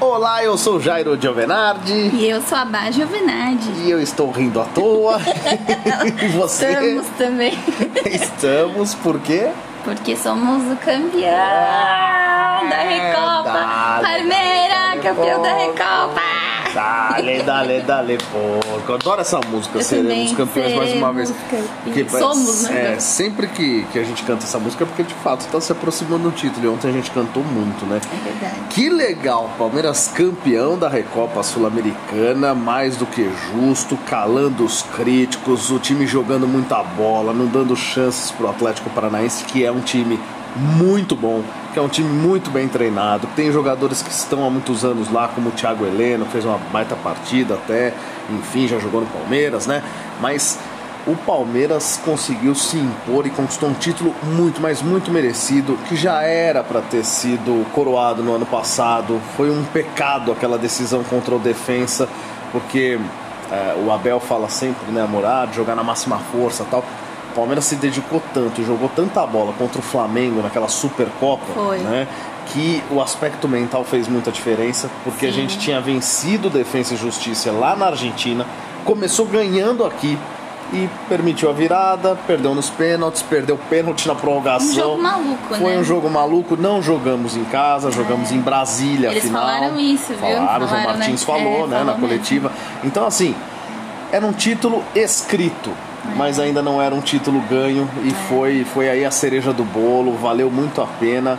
Olá, 0.00 0.44
eu 0.44 0.56
sou 0.56 0.80
Jairo 0.80 1.20
Giovenardi. 1.20 1.92
E 1.92 2.30
eu 2.30 2.40
sou 2.40 2.56
a 2.56 2.64
Bá 2.64 2.88
Giovenardi. 2.88 3.68
E 3.80 3.90
eu 3.90 4.00
estou 4.00 4.30
rindo 4.30 4.60
à 4.60 4.64
toa. 4.66 5.18
e 6.22 6.28
você? 6.28 6.70
Estamos 6.70 7.06
também. 7.18 7.58
Estamos, 8.06 8.94
por 8.94 9.18
quê? 9.20 9.50
Porque 9.82 10.14
somos 10.14 10.72
o 10.72 10.76
campeão 10.76 11.32
da 12.68 12.76
Recopa. 12.76 13.42
Dale, 13.42 14.06
Palmeira, 14.06 14.74
dale, 14.74 15.00
campeão 15.00 15.42
da. 15.42 15.56
Recopa. 15.56 16.37
Dale, 16.74 17.42
dale, 17.42 17.80
dale, 17.80 18.18
porco. 18.30 18.92
Adoro 18.92 19.20
essa 19.20 19.40
música, 19.40 19.78
Eu 19.78 19.82
seremos 19.82 20.30
também, 20.30 20.34
campeões 20.34 20.74
mais 20.74 20.92
uma 20.94 21.12
vez. 21.12 21.34
seremos 21.48 21.70
Porque. 21.84 22.08
Somos, 22.08 22.62
né? 22.62 22.94
É, 22.94 23.00
sempre 23.00 23.46
que, 23.48 23.84
que 23.92 23.98
a 23.98 24.04
gente 24.04 24.22
canta 24.22 24.44
essa 24.44 24.58
música 24.58 24.84
é 24.84 24.86
porque 24.86 25.02
de 25.02 25.14
fato 25.14 25.40
está 25.42 25.60
se 25.60 25.72
aproximando 25.72 26.24
do 26.24 26.30
título. 26.30 26.66
E 26.66 26.68
ontem 26.68 26.88
a 26.88 26.92
gente 26.92 27.10
cantou 27.10 27.42
muito, 27.42 27.84
né? 27.86 28.00
É 28.12 28.30
verdade. 28.30 28.60
Que 28.70 28.88
legal, 28.88 29.50
Palmeiras 29.58 30.08
campeão 30.08 30.78
da 30.78 30.88
Recopa 30.88 31.42
Sul-Americana, 31.42 32.54
mais 32.54 32.96
do 32.96 33.06
que 33.06 33.30
justo, 33.52 33.96
calando 34.06 34.64
os 34.64 34.82
críticos, 34.82 35.70
o 35.70 35.78
time 35.78 36.06
jogando 36.06 36.46
muita 36.46 36.82
bola, 36.82 37.32
não 37.32 37.46
dando 37.46 37.76
chances 37.76 38.30
pro 38.30 38.48
Atlético 38.48 38.90
Paranaense, 38.90 39.44
que 39.44 39.64
é 39.64 39.72
um 39.72 39.80
time 39.80 40.18
muito 40.58 41.14
bom, 41.14 41.42
que 41.72 41.78
é 41.78 41.82
um 41.82 41.88
time 41.88 42.08
muito 42.08 42.50
bem 42.50 42.68
treinado, 42.68 43.28
tem 43.36 43.52
jogadores 43.52 44.02
que 44.02 44.10
estão 44.10 44.44
há 44.44 44.50
muitos 44.50 44.84
anos 44.84 45.10
lá, 45.10 45.28
como 45.28 45.50
o 45.50 45.52
Thiago 45.52 45.84
Heleno, 45.84 46.26
fez 46.26 46.44
uma 46.44 46.58
baita 46.72 46.96
partida 46.96 47.54
até, 47.54 47.94
enfim, 48.30 48.66
já 48.66 48.78
jogou 48.78 49.00
no 49.00 49.06
Palmeiras, 49.06 49.66
né? 49.66 49.82
Mas 50.20 50.58
o 51.06 51.16
Palmeiras 51.16 51.98
conseguiu 52.04 52.54
se 52.54 52.76
impor 52.76 53.26
e 53.26 53.30
conquistou 53.30 53.68
um 53.68 53.74
título 53.74 54.14
muito, 54.22 54.60
mas 54.60 54.82
muito 54.82 55.10
merecido, 55.10 55.78
que 55.88 55.96
já 55.96 56.22
era 56.22 56.62
para 56.62 56.82
ter 56.82 57.04
sido 57.04 57.64
coroado 57.72 58.22
no 58.22 58.34
ano 58.34 58.44
passado. 58.44 59.20
Foi 59.36 59.50
um 59.50 59.64
pecado 59.64 60.32
aquela 60.32 60.58
decisão 60.58 61.02
contra 61.04 61.34
o 61.34 61.38
Defensa, 61.38 62.08
porque 62.52 62.98
é, 63.50 63.74
o 63.82 63.90
Abel 63.90 64.20
fala 64.20 64.48
sempre, 64.48 64.90
né, 64.92 65.06
Morado, 65.08 65.54
jogar 65.54 65.74
na 65.74 65.82
máxima 65.82 66.18
força 66.18 66.66
tal. 66.70 66.84
O 67.32 67.34
Palmeiras 67.34 67.64
se 67.66 67.76
dedicou 67.76 68.22
tanto 68.34 68.60
e 68.60 68.64
jogou 68.64 68.88
tanta 68.94 69.24
bola 69.26 69.52
contra 69.58 69.78
o 69.78 69.82
Flamengo 69.82 70.42
naquela 70.42 70.68
Supercopa, 70.68 71.44
Foi. 71.54 71.78
né? 71.78 72.06
Que 72.52 72.82
o 72.90 73.00
aspecto 73.02 73.46
mental 73.46 73.84
fez 73.84 74.08
muita 74.08 74.30
diferença, 74.32 74.88
porque 75.04 75.26
a 75.26 75.28
Sim. 75.28 75.34
gente 75.36 75.58
tinha 75.58 75.80
vencido 75.80 76.48
Defensa 76.48 76.94
e 76.94 76.96
Justiça 76.96 77.52
lá 77.52 77.76
na 77.76 77.86
Argentina, 77.86 78.46
começou 78.84 79.26
ganhando 79.26 79.84
aqui 79.84 80.18
e 80.72 80.88
permitiu 81.08 81.48
a 81.48 81.52
virada, 81.52 82.16
perdeu 82.26 82.54
nos 82.54 82.68
pênaltis, 82.70 83.22
perdeu 83.22 83.58
pênalti 83.70 84.06
na 84.08 84.14
prorrogação. 84.14 84.68
Um 84.68 84.74
jogo 84.74 85.02
maluco, 85.02 85.38
Foi 85.48 85.58
né? 85.60 85.74
É. 85.76 85.78
um 85.78 85.84
jogo 85.84 86.10
maluco, 86.10 86.56
não 86.56 86.82
jogamos 86.82 87.36
em 87.36 87.44
casa, 87.44 87.90
jogamos 87.90 88.32
em 88.32 88.40
Brasília, 88.40 89.08
Eles 89.10 89.24
afinal. 89.24 89.42
falaram 89.42 89.78
isso, 89.80 90.08
viu? 90.08 90.18
Falaram, 90.18 90.42
o 90.64 90.68
João 90.68 90.80
Falaram, 90.80 90.98
Martins 90.98 91.20
né? 91.20 91.26
falou, 91.26 91.64
É, 91.64 91.66
né, 91.68 91.78
na 91.78 91.84
falou 91.92 92.00
coletiva. 92.00 92.52
Então, 92.84 93.06
assim, 93.06 93.34
era 94.12 94.26
um 94.26 94.32
título 94.32 94.82
escrito, 94.94 95.70
É. 95.70 95.87
mas 96.16 96.38
ainda 96.38 96.62
não 96.62 96.80
era 96.80 96.94
um 96.94 97.00
título 97.00 97.40
ganho 97.42 97.88
e 98.04 98.10
foi, 98.28 98.64
foi 98.64 98.88
aí 98.88 99.04
a 99.04 99.10
cereja 99.10 99.52
do 99.52 99.64
bolo, 99.64 100.16
valeu 100.16 100.50
muito 100.50 100.80
a 100.80 100.86
pena. 100.86 101.38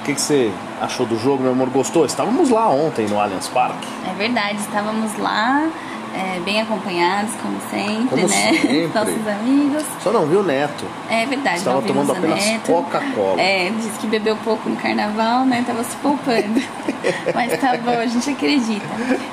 O 0.00 0.04
que, 0.04 0.14
que 0.14 0.20
você 0.20 0.50
achou 0.80 1.06
do 1.06 1.16
jogo, 1.18 1.42
meu 1.42 1.52
amor? 1.52 1.70
Gostou? 1.70 2.04
Estávamos 2.04 2.50
lá 2.50 2.68
ontem 2.68 3.06
no 3.06 3.20
Allianz 3.20 3.48
Parque. 3.48 3.86
É 4.10 4.14
verdade, 4.14 4.58
estávamos 4.58 5.16
lá, 5.18 5.68
é, 6.14 6.40
bem 6.40 6.60
acompanhados, 6.60 7.32
como 7.42 7.58
sempre, 7.70 8.08
Como 8.08 8.28
né? 8.28 8.28
sempre. 8.28 8.86
Nossos 8.94 9.28
amigos. 9.28 9.84
Só 10.02 10.12
não 10.12 10.26
viu 10.26 10.40
o 10.40 10.42
Neto. 10.42 10.84
É 11.08 11.24
verdade, 11.26 11.58
Estava 11.58 11.82
tomando 11.82 12.12
apenas. 12.12 12.44
Coca-Cola. 12.66 13.40
É, 13.40 13.70
disse 13.70 13.98
que 13.98 14.06
bebeu 14.06 14.36
pouco 14.44 14.68
no 14.68 14.76
carnaval, 14.76 15.44
né? 15.44 15.64
Tava 15.66 15.82
se 15.84 15.96
poupando. 15.96 16.62
Mas 17.34 17.58
tá 17.58 17.76
bom, 17.76 17.98
a 17.98 18.06
gente 18.06 18.30
acredita. 18.30 18.86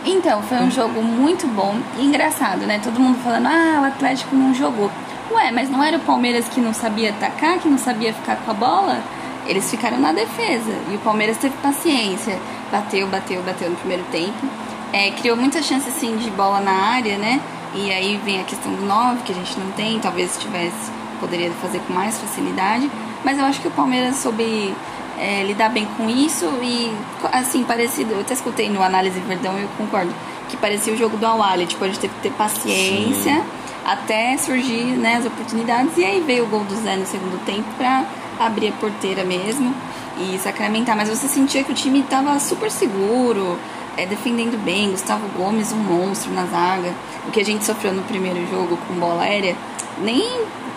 Então, 0.06 0.42
foi 0.44 0.58
um 0.58 0.72
jogo 0.72 1.02
muito 1.02 1.48
bom 1.48 1.76
e 1.98 2.06
engraçado, 2.06 2.66
né? 2.66 2.80
Todo 2.84 3.00
mundo 3.00 3.18
falando, 3.24 3.48
ah, 3.48 3.82
o 3.82 3.86
Atlético 3.86 4.36
não 4.36 4.54
jogou. 4.54 4.90
Ué, 5.32 5.52
mas 5.52 5.70
não 5.70 5.84
era 5.84 5.98
o 5.98 6.00
Palmeiras 6.00 6.48
que 6.50 6.60
não 6.60 6.74
sabia 6.74 7.12
atacar, 7.12 7.60
que 7.60 7.70
não 7.70 7.78
sabia 7.78 8.12
ficar 8.12 8.38
com 8.38 8.50
a 8.50 8.54
bola? 8.54 9.00
Eles 9.46 9.70
ficaram 9.70 10.00
na 10.00 10.12
defesa. 10.12 10.72
E 10.90 10.96
o 10.96 11.00
Palmeiras 11.00 11.38
teve 11.38 11.56
paciência. 11.58 12.40
Bateu, 12.72 13.08
bateu, 13.08 13.42
bateu 13.44 13.70
no 13.70 13.76
primeiro 13.76 14.04
tempo. 14.12 14.48
É, 14.92 15.12
criou 15.12 15.38
muita 15.38 15.62
chance, 15.62 15.88
assim, 15.88 16.18
de 16.18 16.30
bola 16.32 16.60
na 16.60 16.72
área, 16.72 17.18
né? 17.18 17.42
E 17.76 17.92
aí 17.92 18.20
vem 18.24 18.42
a 18.42 18.44
questão 18.44 18.74
do 18.74 18.84
9, 18.84 19.24
que 19.24 19.32
a 19.32 19.36
gente 19.36 19.60
não 19.60 19.72
tem. 19.72 20.00
Talvez 20.00 20.32
se 20.32 20.40
tivesse, 20.40 20.92
poderia 21.20 21.52
fazer 21.62 21.80
com 21.80 21.94
mais 21.94 22.20
facilidade. 22.20 22.90
Mas 23.24 23.38
eu 23.38 23.46
acho 23.46 23.62
que 23.62 23.68
o 23.68 23.72
Palmeiras 23.72 24.16
soube 24.16 24.74
é, 25.20 25.44
lidar 25.44 25.70
bem 25.70 25.86
com 25.98 26.10
isso 26.10 26.46
e, 26.64 26.92
assim, 27.32 27.64
parecido. 27.64 28.14
Eu 28.14 28.22
até 28.22 28.34
escutei 28.34 28.70
no 28.70 28.82
Análise 28.82 29.20
Verdão 29.20 29.58
e 29.60 29.64
eu 29.64 29.70
concordo. 29.78 30.12
Que 30.48 30.58
parecia 30.58 30.92
o 30.92 30.98
jogo 30.98 31.18
do 31.18 31.26
Awali. 31.26 31.68
Tipo, 31.68 31.84
a 31.84 31.88
gente 31.88 32.00
teve 32.00 32.14
que 32.16 32.22
ter 32.22 32.32
paciência 32.32 33.44
até 33.86 34.38
surgir 34.38 34.98
né, 34.98 35.18
as 35.18 35.26
oportunidades. 35.26 35.98
E 35.98 36.04
aí 36.04 36.22
veio 36.22 36.46
o 36.46 36.48
gol 36.48 36.64
do 36.64 36.76
Zé 36.76 36.96
no 36.96 37.06
segundo 37.06 37.44
tempo 37.46 37.68
pra 37.78 38.06
abrir 38.40 38.70
a 38.70 38.72
porteira 38.74 39.24
mesmo 39.24 39.74
e 40.20 40.38
sacramentar. 40.40 40.96
Mas 40.96 41.10
você 41.10 41.28
sentia 41.28 41.64
que 41.64 41.72
o 41.72 41.76
time 41.76 42.04
tava 42.04 42.40
super 42.40 42.72
seguro, 42.72 43.58
é, 44.02 44.06
defendendo 44.06 44.58
bem. 44.64 44.92
Gustavo 44.92 45.28
Gomes, 45.38 45.72
um 45.72 45.78
monstro 45.78 46.32
na 46.32 46.46
zaga. 46.46 46.94
O 47.28 47.32
que 47.32 47.40
a 47.40 47.46
gente 47.46 47.64
sofreu 47.66 47.94
no 47.94 48.02
primeiro 48.04 48.40
jogo 48.50 48.78
com 48.88 48.94
bola 48.96 49.24
aérea, 49.24 49.56
nem 50.02 50.24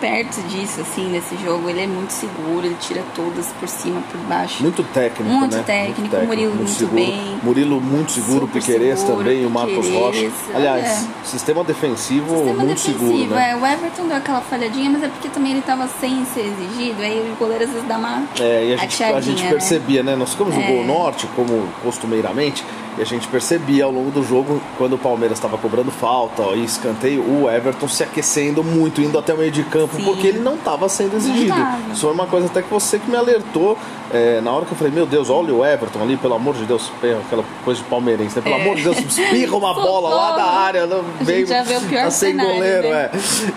perto 0.01 0.41
disso, 0.49 0.81
assim, 0.81 1.07
nesse 1.09 1.37
jogo. 1.37 1.69
Ele 1.69 1.81
é 1.83 1.87
muito 1.87 2.11
seguro, 2.11 2.65
ele 2.65 2.75
tira 2.81 3.01
todas 3.15 3.47
por 3.57 3.69
cima, 3.69 4.01
por 4.11 4.19
baixo. 4.21 4.61
Muito 4.61 4.83
técnico, 4.83 5.23
Muito 5.31 5.55
né? 5.55 5.63
técnico, 5.65 6.17
Murilo 6.25 6.55
muito 6.55 6.71
seguro. 6.71 6.95
bem. 6.95 7.39
Murilo 7.41 7.79
muito 7.79 8.11
seguro, 8.11 8.41
Super 8.41 8.59
Piquerez 8.61 8.99
seguro, 8.99 9.19
também, 9.19 9.45
o 9.45 9.49
Marcos 9.49 9.87
Rocha. 9.89 10.29
Aliás, 10.53 10.85
é. 10.85 11.07
sistema 11.23 11.63
defensivo 11.63 12.27
Sistema 12.35 12.53
muito 12.63 12.67
defensivo, 12.75 12.99
seguro, 12.99 13.29
né? 13.35 13.51
é. 13.51 13.55
O 13.55 13.65
Everton 13.65 14.07
deu 14.07 14.17
aquela 14.17 14.41
falhadinha, 14.41 14.89
mas 14.89 15.03
é 15.03 15.07
porque 15.07 15.29
também 15.29 15.53
ele 15.53 15.61
tava 15.61 15.87
sem 15.87 16.25
ser 16.25 16.41
exigido. 16.47 17.01
Aí 17.01 17.31
o 17.31 17.35
goleiro 17.37 17.63
às 17.63 17.69
vezes 17.69 17.87
dá 17.87 17.97
uma 17.97 18.23
É, 18.41 18.65
e 18.65 18.73
a 18.73 18.77
gente, 18.77 19.03
a 19.05 19.21
gente 19.21 19.43
né? 19.43 19.49
percebia, 19.51 20.03
né? 20.03 20.17
Nós 20.17 20.31
ficamos 20.31 20.53
no 20.53 20.61
É. 20.61 20.67
Gol 20.67 20.83
Norte, 20.85 21.27
como 21.33 21.65
costumeiramente, 21.81 22.65
e 22.97 23.01
a 23.01 23.05
gente 23.05 23.27
percebia 23.27 23.85
ao 23.85 23.91
longo 23.91 24.11
do 24.11 24.23
jogo, 24.23 24.61
quando 24.77 24.93
o 24.93 24.97
Palmeiras 24.97 25.37
estava 25.37 25.57
cobrando 25.57 25.91
falta 25.91 26.41
ó, 26.41 26.53
e 26.53 26.63
escanteio, 26.63 27.21
o 27.21 27.49
Everton 27.49 27.87
se 27.87 28.03
aquecendo 28.03 28.63
muito, 28.63 29.01
indo 29.01 29.17
até 29.17 29.33
o 29.33 29.37
meio 29.37 29.51
de 29.51 29.63
campo, 29.63 29.95
Sim. 29.95 30.03
porque 30.03 30.27
ele 30.27 30.39
não 30.39 30.55
estava 30.55 30.87
sendo 30.87 31.15
exigido. 31.15 31.55
Isso 31.91 32.01
foi 32.01 32.11
uma 32.13 32.27
coisa 32.27 32.47
até 32.47 32.61
que 32.61 32.69
você 32.69 32.99
que 32.99 33.09
me 33.09 33.17
alertou 33.17 33.77
é, 34.11 34.39
na 34.41 34.51
hora 34.51 34.65
que 34.65 34.71
eu 34.71 34.77
falei, 34.77 34.93
meu 34.93 35.07
Deus, 35.07 35.29
olha 35.29 35.53
o 35.53 35.65
Everton 35.65 36.01
ali, 36.01 36.17
pelo 36.17 36.35
amor 36.35 36.53
de 36.53 36.65
Deus, 36.65 36.91
aquela 37.25 37.43
coisa 37.65 37.81
de 37.81 37.87
palmeirense, 37.87 38.35
né? 38.35 38.41
Pelo 38.43 38.55
É. 38.55 38.61
amor 38.61 38.75
de 38.75 38.83
Deus, 38.83 38.97
espirra 39.01 39.55
uma 39.57 39.73
bola 39.73 40.09
lá 40.13 40.35
da 40.35 40.43
área, 40.43 40.85
não, 40.85 41.03
gente 41.21 41.49
já 41.49 41.63
vê 41.63 41.77
o 41.77 41.81
pior 41.81 42.03
tá 42.03 42.11
sem 42.11 42.31
cenário, 42.31 42.53
goleiro, 42.53 42.89
né? 42.89 43.09
é. 43.11 43.11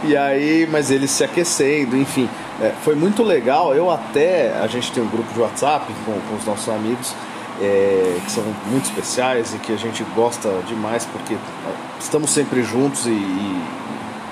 E 0.04 0.16
aí, 0.16 0.68
mas 0.70 0.90
ele 0.90 1.06
se 1.06 1.22
aquecendo, 1.22 1.96
enfim. 1.96 2.28
É, 2.60 2.72
foi 2.82 2.94
muito 2.94 3.22
legal. 3.22 3.74
Eu 3.74 3.90
até. 3.90 4.54
A 4.62 4.66
gente 4.66 4.90
tem 4.92 5.02
um 5.02 5.08
grupo 5.08 5.30
de 5.34 5.40
WhatsApp 5.40 5.84
com, 6.06 6.12
com 6.12 6.36
os 6.36 6.44
nossos 6.46 6.68
amigos. 6.70 7.12
É, 7.60 8.18
que 8.24 8.30
são 8.30 8.44
muito 8.70 8.84
especiais 8.84 9.54
e 9.54 9.58
que 9.58 9.72
a 9.72 9.76
gente 9.76 10.04
gosta 10.14 10.48
demais 10.66 11.06
porque 11.06 11.34
é, 11.34 11.38
estamos 11.98 12.30
sempre 12.30 12.62
juntos 12.62 13.06
e, 13.06 13.10
e 13.10 13.62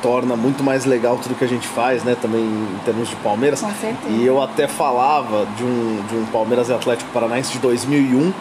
torna 0.03 0.37
muito 0.37 0.63
mais 0.63 0.85
legal 0.85 1.19
tudo 1.23 1.35
que 1.35 1.45
a 1.45 1.49
gente 1.49 1.67
faz, 1.67 2.05
né? 2.05 2.15
Também 2.21 2.43
em 2.43 2.79
termos 2.85 3.09
de 3.09 3.17
Palmeiras. 3.17 3.63
Com 3.63 3.73
certeza. 3.73 4.11
E 4.11 4.27
eu 4.27 4.43
até 4.43 4.69
falava 4.69 5.47
de 5.57 5.65
um, 5.65 6.03
de 6.07 6.17
um 6.17 6.27
Palmeiras 6.27 6.69
e 6.69 6.75
Atlético 6.75 7.11
Paranaense 7.11 7.53
de 7.53 7.59
2001. 7.61 8.33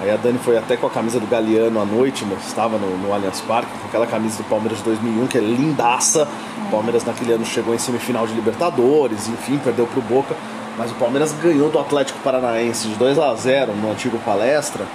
Aí 0.00 0.10
a 0.12 0.16
Dani 0.16 0.38
foi 0.38 0.56
até 0.56 0.76
com 0.76 0.86
a 0.86 0.90
camisa 0.90 1.18
do 1.18 1.26
Galeano 1.26 1.80
à 1.80 1.84
noite, 1.84 2.24
né? 2.24 2.36
estava 2.46 2.78
no, 2.78 2.96
no 2.98 3.12
Allianz 3.12 3.40
Parque, 3.40 3.68
com 3.80 3.88
aquela 3.88 4.06
camisa 4.06 4.36
do 4.38 4.44
Palmeiras 4.44 4.78
de 4.78 4.84
2001, 4.84 5.26
que 5.26 5.38
é 5.38 5.40
lindaça. 5.40 6.28
O 6.68 6.70
Palmeiras 6.70 7.04
naquele 7.04 7.32
ano 7.32 7.44
chegou 7.44 7.74
em 7.74 7.78
semifinal 7.78 8.24
de 8.24 8.32
Libertadores, 8.34 9.28
enfim, 9.28 9.58
perdeu 9.58 9.88
pro 9.88 10.00
Boca. 10.00 10.36
Mas 10.78 10.92
o 10.92 10.94
Palmeiras 10.94 11.32
ganhou 11.42 11.68
do 11.68 11.78
Atlético 11.78 12.20
Paranaense 12.20 12.86
de 12.86 12.94
2 12.94 13.18
a 13.18 13.34
0 13.34 13.74
no 13.74 13.90
antigo 13.90 14.16
palestra. 14.24 14.86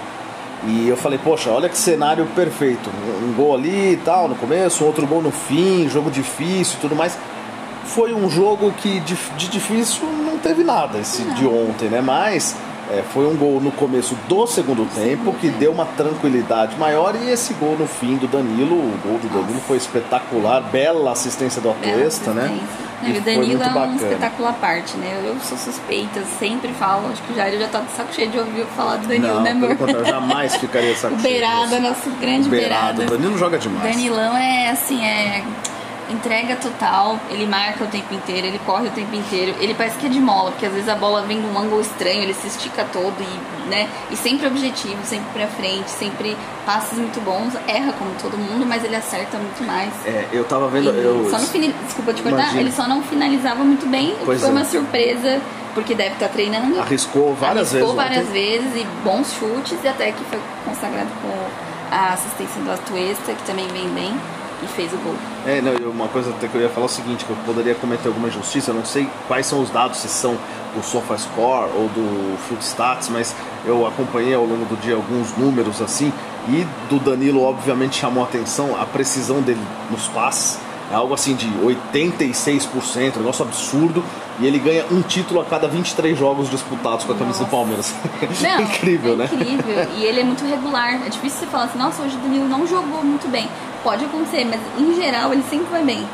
E 0.66 0.88
eu 0.88 0.96
falei, 0.96 1.18
poxa, 1.22 1.50
olha 1.50 1.68
que 1.68 1.76
cenário 1.76 2.26
perfeito. 2.34 2.88
Um, 3.22 3.34
gol 3.34 3.54
ali 3.54 3.92
e 3.92 3.96
tal 3.98 4.26
no 4.26 4.34
começo, 4.34 4.82
outro 4.82 5.06
gol 5.06 5.20
no 5.20 5.30
fim, 5.30 5.86
jogo 5.90 6.10
difícil 6.10 6.78
e 6.78 6.80
tudo 6.80 6.96
mais. 6.96 7.18
Foi 7.84 8.14
um 8.14 8.30
jogo 8.30 8.72
que 8.72 8.98
de, 9.00 9.14
de 9.36 9.48
difícil 9.48 10.08
não 10.24 10.38
teve 10.38 10.64
nada 10.64 10.98
esse 10.98 11.22
de 11.32 11.46
ontem, 11.46 11.90
né? 11.90 12.00
Mas 12.00 12.56
é, 12.98 13.02
foi 13.12 13.26
um 13.26 13.36
gol 13.36 13.60
no 13.60 13.70
começo 13.72 14.14
do 14.28 14.46
segundo 14.46 14.86
tempo 14.94 15.32
que 15.34 15.48
deu 15.48 15.72
uma 15.72 15.84
tranquilidade 15.86 16.76
maior 16.76 17.14
e 17.16 17.30
esse 17.30 17.54
gol 17.54 17.76
no 17.78 17.86
fim 17.86 18.16
do 18.16 18.26
Danilo, 18.26 18.74
o 18.76 18.98
gol 19.02 19.18
do 19.18 19.28
Danilo 19.28 19.60
foi 19.66 19.76
espetacular, 19.76 20.60
bela 20.62 21.12
assistência 21.12 21.60
do 21.60 21.70
Atuesta, 21.70 22.32
né? 22.32 22.58
Não, 23.02 23.10
E 23.10 23.18
o 23.18 23.20
Danilo 23.20 23.62
é 23.62 23.66
um 23.66 23.74
bacana. 23.74 23.96
espetáculo 23.96 24.48
à 24.48 24.52
parte, 24.52 24.96
né? 24.96 25.22
Eu 25.24 25.36
sou 25.40 25.58
suspeita, 25.58 26.22
sempre 26.38 26.72
falo. 26.72 27.08
Acho 27.12 27.22
que 27.22 27.32
o 27.32 27.36
Jair 27.36 27.58
já 27.58 27.68
tá 27.68 27.80
de 27.80 27.90
saco 27.92 28.14
cheio 28.14 28.30
de 28.30 28.38
ouvir 28.38 28.64
falar 28.76 28.96
do 28.96 29.06
Danilo, 29.08 29.34
Não, 29.34 29.42
né, 29.42 29.50
amor? 29.50 29.76
contrário, 29.76 30.06
jamais 30.06 30.56
ficaria 30.56 30.94
de 30.94 30.98
saco 30.98 31.14
cheio 31.20 31.34
Beirada, 31.34 31.80
nosso 31.80 32.08
grande 32.20 32.48
Beirado. 32.48 32.98
Beirada. 32.98 33.02
O 33.02 33.18
Danilo 33.18 33.36
joga 33.38 33.58
demais. 33.58 33.82
Danilão 33.94 34.36
é 34.36 34.70
assim, 34.70 35.04
é. 35.04 35.42
Entrega 36.10 36.56
total, 36.56 37.18
ele 37.30 37.46
marca 37.46 37.84
o 37.84 37.86
tempo 37.86 38.12
inteiro, 38.14 38.46
ele 38.46 38.60
corre 38.66 38.88
o 38.88 38.90
tempo 38.90 39.14
inteiro, 39.14 39.54
ele 39.60 39.74
parece 39.74 39.98
que 39.98 40.06
é 40.06 40.08
de 40.08 40.20
mola, 40.20 40.50
porque 40.50 40.66
às 40.66 40.72
vezes 40.72 40.88
a 40.88 40.94
bola 40.94 41.22
vem 41.22 41.40
de 41.40 41.46
um 41.46 41.58
ângulo 41.58 41.80
estranho, 41.80 42.22
ele 42.22 42.34
se 42.34 42.46
estica 42.46 42.84
todo 42.92 43.14
e, 43.20 43.68
né, 43.68 43.88
e 44.10 44.16
sempre 44.16 44.46
objetivo, 44.46 44.98
sempre 45.04 45.26
pra 45.32 45.46
frente, 45.46 45.90
sempre 45.90 46.36
passes 46.66 46.98
muito 46.98 47.20
bons, 47.24 47.54
erra 47.66 47.92
como 47.98 48.10
todo 48.20 48.36
mundo, 48.36 48.66
mas 48.66 48.84
ele 48.84 48.96
acerta 48.96 49.38
muito 49.38 49.64
mais. 49.64 49.92
É, 50.06 50.28
eu 50.32 50.44
tava 50.44 50.68
vendo. 50.68 50.90
Eu... 50.90 51.28
Só 51.30 51.38
no 51.38 51.46
fini... 51.46 51.74
Desculpa 51.84 52.12
te 52.12 52.22
cortar, 52.22 52.38
Imagina. 52.38 52.60
ele 52.60 52.72
só 52.72 52.88
não 52.88 53.02
finalizava 53.02 53.64
muito 53.64 53.86
bem, 53.86 54.14
pois 54.24 54.40
foi 54.40 54.48
é. 54.48 54.52
uma 54.52 54.64
surpresa, 54.64 55.40
porque 55.74 55.94
deve 55.94 56.14
estar 56.14 56.28
tá 56.28 56.32
treinando. 56.32 56.80
Arriscou 56.80 57.34
várias 57.34 57.74
Arriscou 57.74 57.94
vezes. 57.94 58.10
várias 58.10 58.28
vezes 58.28 58.82
e 58.82 58.86
bons 59.02 59.32
chutes, 59.34 59.78
e 59.82 59.88
até 59.88 60.12
que 60.12 60.24
foi 60.24 60.40
consagrado 60.64 61.10
com 61.22 61.94
a 61.94 62.12
assistência 62.12 62.60
do 62.62 62.70
Atuesta, 62.72 63.32
que 63.32 63.42
também 63.44 63.66
vem 63.68 63.88
bem 63.90 64.14
e 64.62 64.66
fez 64.66 64.92
o 64.92 64.96
gol. 64.98 65.14
É, 65.46 65.60
não, 65.60 65.90
uma 65.90 66.08
coisa 66.08 66.32
que 66.32 66.54
eu 66.54 66.60
ia 66.60 66.68
falar 66.68 66.86
é 66.86 66.88
o 66.88 66.92
seguinte, 66.92 67.24
que 67.24 67.30
eu 67.30 67.36
poderia 67.44 67.74
cometer 67.74 68.08
alguma 68.08 68.28
injustiça, 68.28 68.70
eu 68.70 68.74
não 68.74 68.84
sei 68.84 69.08
quais 69.26 69.46
são 69.46 69.62
os 69.62 69.70
dados, 69.70 69.98
se 69.98 70.08
são 70.08 70.36
do 70.74 70.82
SofaScore 70.82 71.70
ou 71.76 71.88
do 71.88 72.36
Footstats, 72.48 73.08
mas 73.08 73.34
eu 73.64 73.86
acompanhei 73.86 74.34
ao 74.34 74.44
longo 74.44 74.64
do 74.64 74.76
dia 74.80 74.94
alguns 74.94 75.36
números 75.36 75.80
assim, 75.80 76.12
e 76.48 76.66
do 76.88 76.98
Danilo 76.98 77.42
obviamente 77.42 77.96
chamou 77.96 78.22
a 78.22 78.26
atenção 78.26 78.78
a 78.78 78.84
precisão 78.84 79.40
dele 79.40 79.60
nos 79.90 80.08
passes, 80.08 80.58
é 80.90 80.94
algo 80.94 81.14
assim 81.14 81.34
de 81.34 81.48
86%, 81.48 83.16
um 83.16 83.18
negócio 83.20 83.44
absurdo, 83.44 84.04
e 84.38 84.46
ele 84.46 84.58
ganha 84.58 84.84
um 84.90 85.00
título 85.00 85.40
a 85.40 85.44
cada 85.44 85.66
23 85.68 86.18
jogos 86.18 86.50
disputados 86.50 87.04
com 87.04 87.12
a 87.12 87.14
camisa 87.14 87.44
do 87.44 87.50
Palmeiras. 87.50 87.94
Não, 88.42 88.60
incrível, 88.62 89.14
é 89.14 89.16
né? 89.16 89.30
Incrível, 89.32 89.88
e 89.96 90.04
ele 90.04 90.20
é 90.20 90.24
muito 90.24 90.44
regular, 90.44 91.06
é 91.06 91.08
difícil 91.08 91.40
você 91.40 91.46
falar 91.46 91.64
assim, 91.64 91.78
nossa, 91.78 92.02
hoje 92.02 92.16
o 92.16 92.18
Danilo 92.18 92.48
não 92.48 92.66
jogou 92.66 93.02
muito 93.02 93.28
bem 93.28 93.48
pode 93.84 94.04
acontecer, 94.06 94.44
mas 94.44 94.60
em 94.78 94.94
geral 94.94 95.32
ele 95.32 95.44
sempre 95.48 95.66
vai 95.66 95.84
bem. 95.84 96.04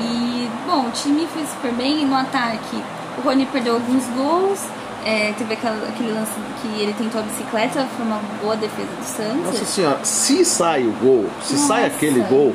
E, 0.00 0.48
bom, 0.66 0.86
o 0.86 0.90
time 0.90 1.28
foi 1.32 1.44
super 1.46 1.72
bem 1.72 2.04
no 2.04 2.16
ataque. 2.16 2.82
O 3.18 3.20
Rony 3.20 3.46
perdeu 3.46 3.74
alguns 3.74 4.04
gols, 4.16 4.60
é, 5.04 5.32
teve 5.38 5.54
aquela, 5.54 5.76
aquele 5.86 6.12
lance 6.12 6.32
que 6.60 6.80
ele 6.80 6.92
tentou 6.94 7.20
a 7.20 7.24
bicicleta, 7.24 7.86
foi 7.96 8.04
uma 8.06 8.20
boa 8.42 8.56
defesa 8.56 8.88
do 8.88 9.04
Santos. 9.04 9.46
Nossa 9.46 9.64
senhora, 9.64 10.00
se 10.02 10.44
sai 10.44 10.82
o 10.82 10.92
gol, 10.92 11.26
se 11.42 11.54
Nossa. 11.54 11.66
sai 11.68 11.86
aquele 11.86 12.20
gol, 12.22 12.52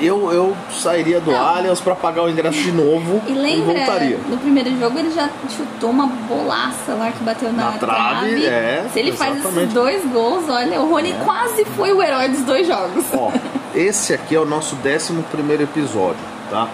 eu, 0.00 0.30
eu 0.30 0.56
sairia 0.70 1.20
do 1.20 1.30
Não. 1.30 1.40
Allianz 1.40 1.80
para 1.80 1.94
pagar 1.94 2.24
o 2.24 2.28
ingresso 2.28 2.58
de 2.58 2.72
novo 2.72 3.22
e, 3.26 3.32
lembra, 3.32 3.72
e 3.72 3.76
voltaria. 3.76 4.18
No 4.28 4.36
primeiro 4.36 4.78
jogo 4.78 4.98
ele 4.98 5.10
já 5.10 5.30
chutou 5.56 5.90
uma 5.90 6.06
bolaça 6.06 6.92
lá 6.92 7.10
que 7.10 7.22
bateu 7.24 7.50
na, 7.52 7.70
na 7.70 7.78
trave. 7.78 8.30
trave. 8.30 8.46
É, 8.46 8.86
Se 8.92 8.98
ele 8.98 9.10
exatamente. 9.10 9.42
faz 9.42 9.56
esses 9.56 9.72
dois 9.72 10.04
gols, 10.12 10.44
olha, 10.48 10.80
o 10.82 10.90
Rony 10.90 11.12
é. 11.12 11.24
quase 11.24 11.64
foi 11.64 11.92
o 11.92 12.02
herói 12.02 12.28
dos 12.28 12.42
dois 12.42 12.66
jogos. 12.66 13.04
Ó, 13.14 13.30
esse 13.76 14.14
aqui 14.14 14.34
é 14.34 14.40
o 14.40 14.44
nosso 14.44 14.76
11 14.76 15.22
primeiro 15.30 15.62
episódio, 15.62 16.20
tá? 16.50 16.68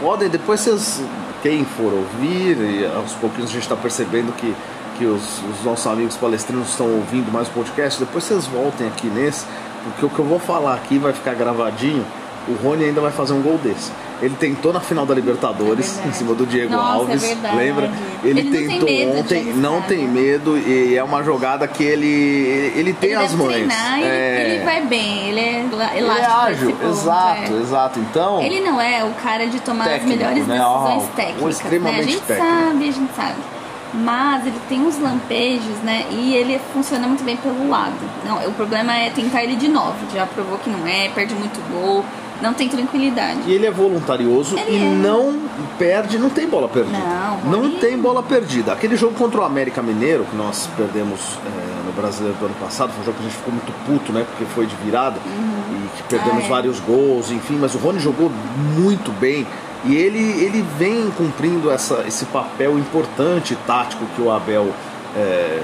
Podem, 0.00 0.28
depois 0.28 0.60
vocês, 0.60 1.02
quem 1.42 1.64
for 1.64 1.92
ouvir, 1.92 2.56
e 2.56 2.86
aos 2.86 3.12
pouquinhos 3.12 3.50
a 3.50 3.52
gente 3.52 3.62
está 3.62 3.76
percebendo 3.76 4.32
que, 4.36 4.54
que 4.96 5.04
os, 5.04 5.42
os 5.42 5.64
nossos 5.64 5.86
amigos 5.86 6.16
palestrinos 6.16 6.70
estão 6.70 6.86
ouvindo 6.86 7.30
mais 7.32 7.48
podcast, 7.48 7.98
depois 7.98 8.24
vocês 8.24 8.46
voltem 8.46 8.86
aqui 8.86 9.08
nesse, 9.08 9.44
porque 9.82 10.06
o 10.06 10.10
que 10.10 10.18
eu 10.18 10.24
vou 10.24 10.38
falar 10.38 10.74
aqui 10.74 10.98
vai 10.98 11.12
ficar 11.12 11.34
gravadinho 11.34 12.04
o 12.48 12.54
Rony 12.62 12.84
ainda 12.84 13.00
vai 13.00 13.10
fazer 13.10 13.32
um 13.32 13.42
gol 13.42 13.58
desse. 13.58 13.90
Ele 14.22 14.34
tentou 14.36 14.72
na 14.72 14.80
final 14.80 15.04
da 15.04 15.14
Libertadores, 15.14 16.00
é 16.04 16.08
em 16.08 16.12
cima 16.12 16.34
do 16.34 16.46
Diego 16.46 16.72
Nossa, 16.72 16.88
é 16.88 16.94
Alves. 16.94 17.24
É 17.24 17.54
lembra? 17.54 17.90
Ele, 18.22 18.40
ele 18.40 18.68
tentou 18.68 18.86
tem 18.86 19.08
ontem, 19.08 19.44
não 19.54 19.82
tem 19.82 20.08
medo, 20.08 20.56
e 20.56 20.96
é 20.96 21.02
uma 21.02 21.22
jogada 21.22 21.66
que 21.66 21.82
ele, 21.82 22.72
ele 22.76 22.92
tem 22.92 23.10
ele 23.10 23.24
as 23.24 23.34
mães. 23.34 23.68
É... 24.02 24.54
Ele 24.54 24.64
vai 24.64 24.82
bem, 24.86 25.28
ele 25.28 25.40
é 25.40 25.60
elástico. 25.60 25.96
Ele 25.96 26.08
é 26.08 26.26
ágil, 26.26 26.72
ponto, 26.72 26.90
exato, 26.90 27.52
é. 27.52 27.60
exato. 27.60 27.98
Então. 28.00 28.42
Ele 28.42 28.60
não 28.60 28.80
é 28.80 29.04
o 29.04 29.10
cara 29.14 29.46
de 29.46 29.60
tomar 29.60 29.84
técnico, 29.84 30.12
as 30.12 30.18
melhores 30.18 30.46
né? 30.46 30.58
decisões 30.58 31.14
técnicas. 31.14 31.56
Extremamente 31.56 31.96
né? 31.96 32.00
A 32.00 32.06
gente 32.06 32.22
técnico. 32.22 32.48
sabe, 32.48 32.88
a 32.88 32.92
gente 32.92 33.14
sabe 33.14 33.36
mas 33.96 34.44
ele 34.44 34.60
tem 34.68 34.80
uns 34.80 34.98
lampejos, 34.98 35.78
né? 35.84 36.04
E 36.10 36.34
ele 36.34 36.60
funciona 36.72 37.06
muito 37.06 37.22
bem 37.22 37.36
pelo 37.36 37.68
lado. 37.68 37.94
Não, 38.24 38.44
o 38.44 38.52
problema 38.52 38.92
é 38.92 39.08
tentar 39.10 39.44
ele 39.44 39.54
de 39.54 39.68
novo. 39.68 39.94
Já 40.12 40.26
provou 40.26 40.58
que 40.58 40.68
não 40.68 40.84
é, 40.84 41.08
perde 41.10 41.32
muito 41.36 41.60
gol 41.70 42.04
não 42.42 42.52
tem 42.52 42.68
tranquilidade. 42.68 43.40
E 43.46 43.52
ele 43.52 43.66
é 43.66 43.70
voluntarioso 43.70 44.56
ele 44.58 44.76
e 44.76 44.84
é. 44.84 44.88
não 44.88 45.42
perde, 45.78 46.18
não 46.18 46.30
tem 46.30 46.48
bola 46.48 46.68
perdida. 46.68 46.98
Não, 46.98 47.50
não 47.50 47.70
tem 47.78 47.98
bola 47.98 48.22
perdida. 48.22 48.72
Aquele 48.72 48.96
jogo 48.96 49.14
contra 49.14 49.40
o 49.40 49.44
América 49.44 49.82
Mineiro, 49.82 50.24
que 50.24 50.36
nós 50.36 50.68
perdemos 50.76 51.38
é, 51.46 51.86
no 51.86 51.92
Brasileiro 51.92 52.36
do 52.38 52.46
ano 52.46 52.54
passado, 52.60 52.92
foi 52.92 53.02
um 53.02 53.04
jogo 53.04 53.18
que 53.18 53.24
a 53.24 53.28
gente 53.28 53.36
ficou 53.36 53.52
muito 53.52 53.72
puto, 53.86 54.12
né? 54.12 54.24
Porque 54.28 54.44
foi 54.46 54.66
de 54.66 54.76
virada 54.76 55.18
uhum. 55.24 55.84
e 55.84 55.96
que 55.96 56.02
perdemos 56.04 56.44
ah, 56.44 56.46
é. 56.46 56.48
vários 56.48 56.80
gols, 56.80 57.30
enfim, 57.30 57.56
mas 57.60 57.74
o 57.74 57.78
Rony 57.78 58.00
jogou 58.00 58.30
muito 58.76 59.10
bem. 59.12 59.46
E 59.84 59.94
ele, 59.94 60.42
ele 60.42 60.64
vem 60.78 61.10
cumprindo 61.10 61.70
essa, 61.70 62.04
esse 62.06 62.24
papel 62.26 62.78
importante 62.78 63.56
tático 63.66 64.04
que 64.16 64.22
o 64.22 64.30
Abel, 64.30 64.72
é, 65.14 65.62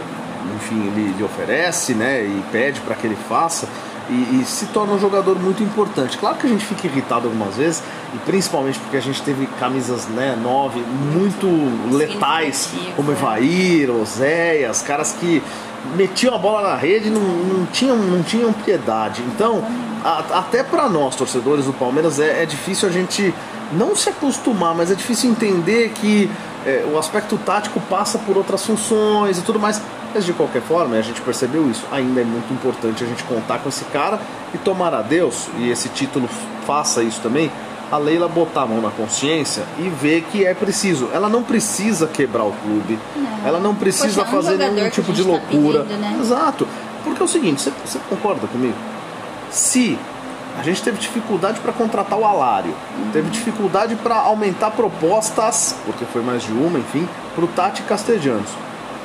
enfim, 0.57 0.87
ele, 0.89 1.13
ele 1.15 1.25
oferece, 1.25 1.95
né? 1.95 2.23
E 2.23 2.45
pede 2.51 2.81
para 2.81 2.95
que 2.95 3.07
ele 3.07 3.17
faça 3.29 3.69
e, 4.11 4.41
e, 4.41 4.45
se 4.45 4.67
torna 4.67 4.95
um 4.95 4.99
jogador 4.99 5.39
muito 5.39 5.63
importante. 5.63 6.19
Claro 6.19 6.37
que 6.37 6.47
a 6.47 6.51
gente 6.51 6.65
fica 6.65 6.87
irritado 6.87 7.27
algumas 7.27 7.57
vezes, 7.57 7.83
e 8.13 8.19
principalmente 8.19 8.79
porque 8.79 8.97
a 8.97 9.01
gente 9.01 9.23
teve 9.23 9.47
camisas 9.59 10.09
né, 10.09 10.37
nove 10.43 10.81
muito 10.81 11.47
letais, 11.95 12.71
como 12.97 13.13
Evair, 13.13 13.91
Oséias, 13.91 14.83
caras 14.83 15.13
que 15.13 15.43
metiam 15.97 16.35
a 16.35 16.39
bola 16.39 16.71
na 16.71 16.77
rede 16.77 17.09
e 17.09 17.11
não, 17.11 17.21
não, 17.21 17.67
tinham, 17.67 17.97
não 17.97 18.23
tinham 18.23 18.53
piedade. 18.53 19.23
Então, 19.35 19.65
a, 20.05 20.39
até 20.39 20.63
para 20.63 20.89
nós, 20.89 21.15
torcedores 21.15 21.65
do 21.67 21.73
Palmeiras, 21.73 22.19
é, 22.19 22.43
é 22.43 22.47
difícil 22.47 22.89
a 22.89 22.93
gente 22.93 23.33
não 23.73 23.95
se 23.95 24.09
acostumar, 24.09 24.75
mas 24.75 24.91
é 24.91 24.95
difícil 24.95 25.31
entender 25.31 25.91
que 25.95 26.29
é, 26.67 26.87
o 26.93 26.99
aspecto 26.99 27.39
tático 27.39 27.81
passa 27.89 28.19
por 28.19 28.37
outras 28.37 28.65
funções 28.65 29.39
e 29.39 29.43
tudo 29.43 29.59
mais. 29.59 29.81
Mas 30.15 30.25
de 30.25 30.33
qualquer 30.33 30.63
forma, 30.63 30.97
a 30.97 31.03
gente 31.03 31.21
percebeu 31.21 31.71
isso. 31.71 31.85
Ainda 31.93 32.21
é 32.21 32.25
muito 32.25 32.53
importante 32.53 33.05
a 33.05 33.07
gente 33.07 33.23
contar 33.25 33.59
com 33.61 33.69
esse 33.69 33.85
cara 33.87 34.21
e 34.53 34.59
tomar 34.59 34.93
a 34.95 35.03
Deus, 35.03 35.49
e 35.59 35.71
esse 35.71 35.89
título 35.89 36.29
faça 36.67 37.03
isso 37.03 37.21
também, 37.21 37.51
a 37.91 37.99
Leila 37.99 38.29
botar 38.29 38.63
a 38.63 38.67
mão 38.67 38.81
na 38.81 38.91
consciência 38.91 39.65
e 39.79 39.89
ver 39.89 40.23
que 40.31 40.45
é 40.45 40.55
preciso. 40.55 41.09
Ela 41.13 41.29
não 41.29 41.43
precisa 41.43 42.07
quebrar 42.07 42.45
o 42.45 42.53
clube, 42.53 42.99
não. 43.17 43.49
ela 43.49 43.59
não 43.59 43.75
precisa 43.75 44.21
é 44.21 44.25
um 44.25 44.27
fazer 44.27 44.57
nenhum 44.57 44.91
tipo 44.91 45.13
de 45.13 45.23
loucura. 45.23 45.81
Tá 45.81 45.85
pedindo, 45.85 46.01
né? 46.01 46.19
Exato. 46.21 46.69
Porque 47.03 47.21
é 47.21 47.25
o 47.25 47.29
seguinte, 47.29 47.63
você, 47.63 47.73
você 47.85 47.99
concorda 48.09 48.47
comigo? 48.47 48.77
Se 49.51 49.99
a 50.61 50.63
gente 50.63 50.83
teve 50.83 50.99
dificuldade 50.99 51.59
para 51.61 51.73
contratar 51.73 52.19
o 52.19 52.25
Alário, 52.25 52.75
uhum. 52.99 53.11
teve 53.13 53.31
dificuldade 53.31 53.97
para 53.97 54.17
aumentar 54.17 54.71
propostas, 54.71 55.77
porque 55.87 56.05
foi 56.05 56.23
mais 56.23 56.43
de 56.43 56.53
uma, 56.53 56.79
enfim, 56.79 57.09
para 57.35 57.45
o 57.45 57.49
Tati 57.49 57.83
Castellanos 57.83 58.51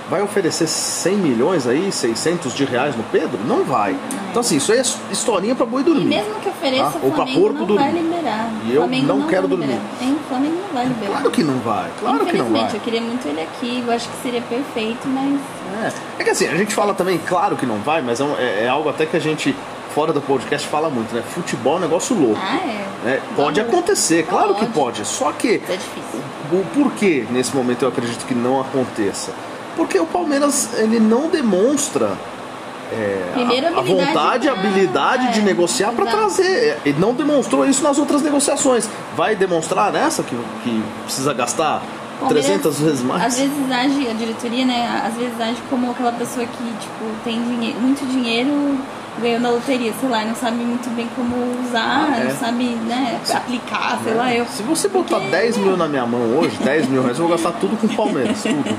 vai 0.10 0.22
oferecer 0.22 0.68
100 0.68 1.16
milhões 1.16 1.68
aí, 1.68 1.92
600 1.92 2.54
de 2.54 2.66
reais 2.66 2.96
no 2.96 3.04
Pedro? 3.04 3.40
Não 3.46 3.64
vai. 3.64 3.96
Então 4.30 4.42
assim, 4.42 4.58
isso 4.58 4.72
é 4.72 4.82
historinha 5.12 5.56
para 5.56 5.66
boi 5.66 5.84
dormir. 5.84 6.04
E 6.04 6.06
mesmo 6.06 6.36
que 6.36 6.50
ofereça, 6.50 6.92
tá? 6.92 7.00
o 7.02 7.12
Flamengo 7.12 7.54
não 7.54 7.66
dormir. 7.66 7.84
vai 7.84 7.92
liberar. 7.92 8.50
E 8.66 8.76
eu 8.76 8.88
não, 8.88 9.18
não 9.18 9.28
quero 9.28 9.48
dormir. 9.48 9.80
O 10.02 10.28
Flamengo 10.28 10.58
não 10.62 10.74
vai 10.74 10.86
liberar. 10.86 11.12
Claro 11.12 11.32
que 11.32 11.44
não 11.44 11.60
vai, 11.60 11.92
claro 12.00 12.26
que 12.26 12.38
não 12.38 12.46
vai. 12.52 12.76
eu 12.76 12.80
queria 12.80 13.02
muito 13.02 13.28
ele 13.28 13.42
aqui, 13.42 13.84
eu 13.86 13.94
acho 13.94 14.10
que 14.10 14.18
seria 14.22 14.42
perfeito, 14.42 15.08
mas... 15.08 15.40
É, 15.84 16.22
é 16.22 16.24
que 16.24 16.30
assim, 16.30 16.48
a 16.48 16.56
gente 16.56 16.74
fala 16.74 16.94
também, 16.94 17.18
claro 17.18 17.56
que 17.56 17.66
não 17.66 17.78
vai, 17.80 18.02
mas 18.02 18.20
é, 18.20 18.24
é, 18.40 18.64
é 18.66 18.68
algo 18.68 18.90
até 18.90 19.06
que 19.06 19.18
a 19.18 19.20
gente 19.20 19.56
fora 19.96 20.12
do 20.12 20.22
podcast 20.22 20.68
fala 20.68 20.90
muito, 20.90 21.16
né? 21.16 21.24
Futebol 21.26 21.76
é 21.76 21.78
um 21.78 21.80
negócio 21.80 22.14
louco. 22.14 22.42
Ah, 22.44 22.58
é. 22.58 22.86
Né? 23.06 23.22
Pode 23.34 23.62
acontecer, 23.62 24.28
claro 24.28 24.54
que 24.56 24.66
pode. 24.66 25.06
Só 25.08 25.32
que. 25.32 25.62
É 25.70 25.78
difícil. 25.78 26.20
O, 26.52 26.58
o 26.58 26.66
porquê 26.74 27.26
nesse 27.32 27.56
momento 27.56 27.84
eu 27.84 27.90
acredito 27.90 28.26
que 28.26 28.36
não 28.36 28.60
aconteça? 28.60 29.32
Porque 29.78 29.98
o 29.98 30.06
Palmeiras 30.06 30.74
ele 30.78 31.00
não 31.00 31.30
demonstra 31.30 32.18
é, 32.92 33.72
a, 33.74 33.80
a, 33.80 33.82
vontade, 33.82 34.50
a 34.50 34.52
habilidade 34.52 35.28
é, 35.28 35.32
de 35.32 35.42
negociar 35.42 35.94
para 35.94 36.06
trazer. 36.06 36.78
Ele 36.86 37.00
não 37.00 37.14
demonstrou 37.14 37.66
isso 37.66 37.82
nas 37.82 37.98
outras 37.98 38.22
negociações. 38.22 38.90
Vai 39.16 39.34
demonstrar 39.34 39.94
nessa 39.94 40.24
que, 40.24 40.36
que 40.64 40.84
precisa 41.06 41.34
gastar 41.34 41.82
Palmeiras, 42.20 42.46
300 42.46 42.80
vezes 42.82 43.02
mais? 43.02 43.24
Às 43.24 43.38
vezes 43.38 43.72
age, 43.72 44.10
a 44.10 44.14
diretoria, 44.14 44.66
né? 44.66 45.04
Às 45.06 45.16
vezes 45.16 45.40
age 45.40 45.62
como 45.70 45.92
aquela 45.92 46.12
pessoa 46.12 46.46
que 46.46 46.64
tipo, 46.80 47.06
tem 47.24 47.42
dinheiro, 47.42 47.80
muito 47.80 48.06
dinheiro 48.06 48.78
ganhou 49.22 49.40
na 49.40 49.50
loteria, 49.50 49.94
sei 50.00 50.10
lá, 50.10 50.26
não 50.26 50.36
sabe 50.36 50.58
muito 50.58 50.90
bem 50.96 51.08
como 51.16 51.36
usar, 51.68 52.08
ah, 52.12 52.20
é. 52.20 52.24
não 52.26 52.36
sabe 52.36 52.64
né, 52.64 53.20
aplicar, 53.34 54.00
sei 54.04 54.14
é. 54.14 54.16
lá. 54.16 54.34
Eu, 54.34 54.46
Se 54.46 54.64
você 54.64 54.88
botar 54.88 55.18
porque, 55.18 55.32
10 55.32 55.58
mil 55.58 55.78
na 55.78 55.88
minha 55.88 56.06
mão 56.06 56.38
hoje, 56.38 56.58
10 56.58 56.90
mil 56.90 57.02
reais, 57.02 57.18
eu 57.18 57.28
vou 57.28 57.36
gastar 57.36 57.54
tudo 57.54 57.78
com 57.78 57.88
Palmeiras, 57.88 58.42
tudo. 58.42 58.66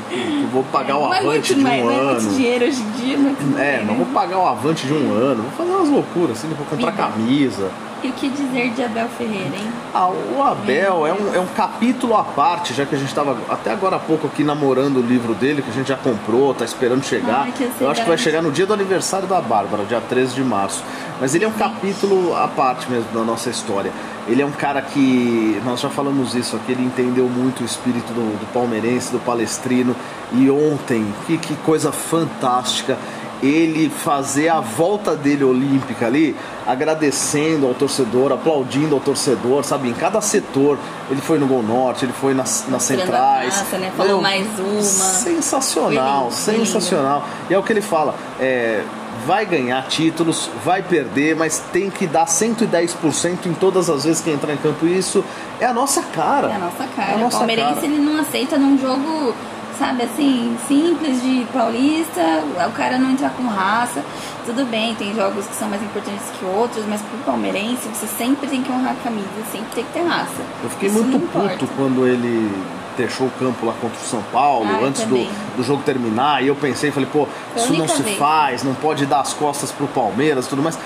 Eu 0.47 0.49
vou 0.52 0.64
pagar 0.64 0.97
o 0.97 1.12
avante 1.12 1.55
de 1.55 1.61
um 1.61 1.64
não 1.64 1.88
ano. 1.88 2.11
É 2.11 2.21
muito 2.21 2.35
dinheiro 2.35 2.64
hoje 2.66 2.81
em 2.81 2.90
dia, 2.93 3.19
muito 3.19 3.59
É, 3.59 3.85
não 3.85 3.95
vou 3.97 4.07
pagar 4.07 4.38
o 4.38 4.47
avante 4.47 4.87
de 4.87 4.93
um 4.93 5.12
ano, 5.12 5.43
vou 5.43 5.52
fazer 5.52 5.71
umas 5.71 5.88
loucuras, 5.88 6.38
assim, 6.38 6.49
vou 6.49 6.66
comprar 6.66 6.93
camisa. 6.93 7.71
E 8.07 8.11
o 8.11 8.13
que 8.13 8.29
dizer 8.29 8.71
de 8.71 8.85
Abel 8.85 9.09
Ferreira, 9.09 9.57
hein? 9.57 9.69
Ah, 9.93 10.09
o 10.09 10.41
Abel 10.41 11.09
é 11.09 11.13
um, 11.13 11.35
é 11.35 11.41
um 11.41 11.47
capítulo 11.47 12.17
à 12.17 12.23
parte, 12.23 12.73
já 12.73 12.87
que 12.87 12.95
a 12.95 12.99
gente 12.99 13.09
estava 13.09 13.37
até 13.49 13.73
agora 13.73 13.97
há 13.97 13.99
pouco 13.99 14.29
aqui 14.29 14.45
namorando 14.45 14.99
o 14.99 15.03
livro 15.03 15.35
dele, 15.35 15.61
que 15.61 15.71
a 15.71 15.73
gente 15.73 15.89
já 15.89 15.97
comprou, 15.97 16.55
tá 16.55 16.65
esperando 16.65 17.03
chegar. 17.03 17.49
Ai, 17.49 17.71
eu 17.81 17.91
acho 17.91 18.03
que 18.03 18.09
vai 18.09 18.17
chegar 18.17 18.41
no 18.41 18.53
dia 18.53 18.65
do 18.65 18.73
aniversário 18.73 19.27
da 19.27 19.41
Bárbara, 19.41 19.85
dia 19.85 20.01
13 20.01 20.37
de 20.37 20.45
março. 20.45 20.85
Mas 21.21 21.35
ele 21.35 21.47
é 21.47 21.49
um 21.49 21.53
capítulo 21.53 22.33
à 22.37 22.47
parte 22.47 22.89
mesmo 22.89 23.11
da 23.13 23.25
nossa 23.25 23.51
história. 23.51 23.91
Ele 24.29 24.41
é 24.41 24.47
um 24.47 24.53
cara 24.53 24.81
que, 24.83 25.61
nós 25.65 25.81
já 25.81 25.91
falamos 25.91 26.37
isso 26.37 26.55
aqui, 26.55 26.73
ele 26.73 26.85
entendeu 26.85 27.29
muito 27.29 27.65
o 27.65 27.67
espírito 27.67 28.13
do, 28.13 28.39
do 28.39 28.53
palmeirense, 28.53 29.11
do 29.11 29.19
palestrino. 29.19 29.97
E 30.33 30.49
ontem, 30.49 31.13
que, 31.27 31.39
que 31.39 31.57
coisa 31.57 31.91
fantástica 31.91 32.97
ele 33.43 33.90
fazer 33.90 34.49
a 34.49 34.61
volta 34.61 35.14
dele 35.14 35.45
olímpica 35.45 36.07
ali, 36.07 36.35
agradecendo 36.66 37.66
ao 37.66 37.75
torcedor, 37.75 38.33
aplaudindo 38.33 38.95
ao 38.95 39.00
torcedor, 39.00 39.64
sabe? 39.64 39.88
Em 39.88 39.95
cada 39.95 40.21
setor. 40.21 40.78
Ele 41.11 41.21
foi 41.21 41.38
no 41.38 41.47
Gol 41.47 41.62
Norte, 41.62 42.05
ele 42.05 42.12
foi 42.12 42.35
nas, 42.35 42.66
nas 42.69 42.83
centrais. 42.83 43.57
Massa, 43.57 43.78
né? 43.78 43.93
Falou 43.97 44.21
mais 44.21 44.47
uma. 44.59 44.83
Sensacional, 44.83 46.25
Lindo, 46.25 46.35
sensacional. 46.35 47.26
E 47.49 47.55
é 47.55 47.59
o 47.59 47.62
que 47.62 47.73
ele 47.73 47.83
fala. 47.83 48.14
É, 48.40 48.83
vai 49.25 49.47
ganhar 49.47 49.87
títulos, 49.88 50.50
vai 50.64 50.83
perder, 50.83 51.35
mas 51.37 51.62
tem 51.73 51.90
que 51.90 52.07
dar 52.07 52.26
110% 52.26 53.47
em 53.47 53.55
todas 53.55 53.88
as 53.88 54.05
vezes 54.05 54.21
que 54.21 54.31
entrar 54.31 54.52
em 54.52 54.57
campo. 54.57 54.87
E 54.87 54.99
isso 54.99 55.25
é 55.61 55.66
a 55.66 55.73
nossa 55.73 56.02
cara. 56.02 56.49
É 56.49 56.55
a 56.55 56.59
nossa 56.59 56.87
cara. 56.87 57.11
É 57.11 57.14
a 57.14 57.19
nossa 57.19 57.37
o 57.37 57.38
palmeirense 57.40 57.75
cara. 57.75 57.87
ele 57.87 57.99
não 57.99 58.21
aceita 58.21 58.59
num 58.59 58.78
jogo, 58.78 59.35
sabe, 59.78 60.02
assim, 60.02 60.56
simples 60.66 61.23
de 61.23 61.47
paulista, 61.52 62.21
o 62.68 62.73
cara 62.73 62.99
não 62.99 63.11
entrar 63.11 63.30
com 63.30 63.47
raça. 63.47 64.02
Tudo 64.45 64.64
bem, 64.66 64.95
tem 64.95 65.14
jogos 65.14 65.47
que 65.47 65.54
são 65.54 65.68
mais 65.68 65.83
importantes 65.83 66.23
que 66.38 66.45
outros, 66.45 66.85
mas 66.87 67.00
pro 67.02 67.18
palmeirense 67.18 67.88
você 67.92 68.06
sempre 68.06 68.47
tem 68.49 68.62
que 68.62 68.71
honrar 68.71 68.92
a 68.92 69.02
camisa, 69.02 69.28
sempre 69.50 69.68
tem 69.75 69.85
que 69.85 69.92
ter 69.92 70.02
raça. 70.06 70.40
Eu 70.62 70.71
fiquei 70.71 70.88
Isso 70.88 71.02
muito 71.02 71.18
puto 71.33 71.66
quando 71.76 72.06
ele 72.06 72.50
deixou 72.97 73.26
o 73.26 73.30
campo 73.33 73.66
lá 73.66 73.75
contra 73.80 73.99
o 73.99 74.04
São 74.04 74.23
Paulo, 74.33 74.66
Ah, 74.71 74.85
antes 74.85 75.04
do, 75.04 75.16
do 75.56 75.62
jogo 75.62 75.83
terminar, 75.83 76.42
e 76.42 76.47
eu 76.47 76.54
pensei, 76.54 76.90
falei, 76.90 77.09
pô, 77.12 77.26
Foi 77.52 77.62
isso 77.62 77.73
não 77.75 77.88
se 77.88 78.02
vez. 78.02 78.16
faz, 78.18 78.62
não 78.62 78.75
pode 78.75 79.04
dar 79.04 79.21
as 79.21 79.33
costas 79.35 79.71
pro 79.71 79.87
Palmeiras 79.88 80.47
tudo 80.47 80.62
mais. 80.62 80.78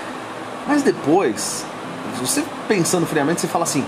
Mas 0.67 0.83
depois, 0.83 1.65
você 2.19 2.43
pensando 2.67 3.05
friamente, 3.05 3.41
você 3.41 3.47
fala 3.47 3.63
assim, 3.63 3.85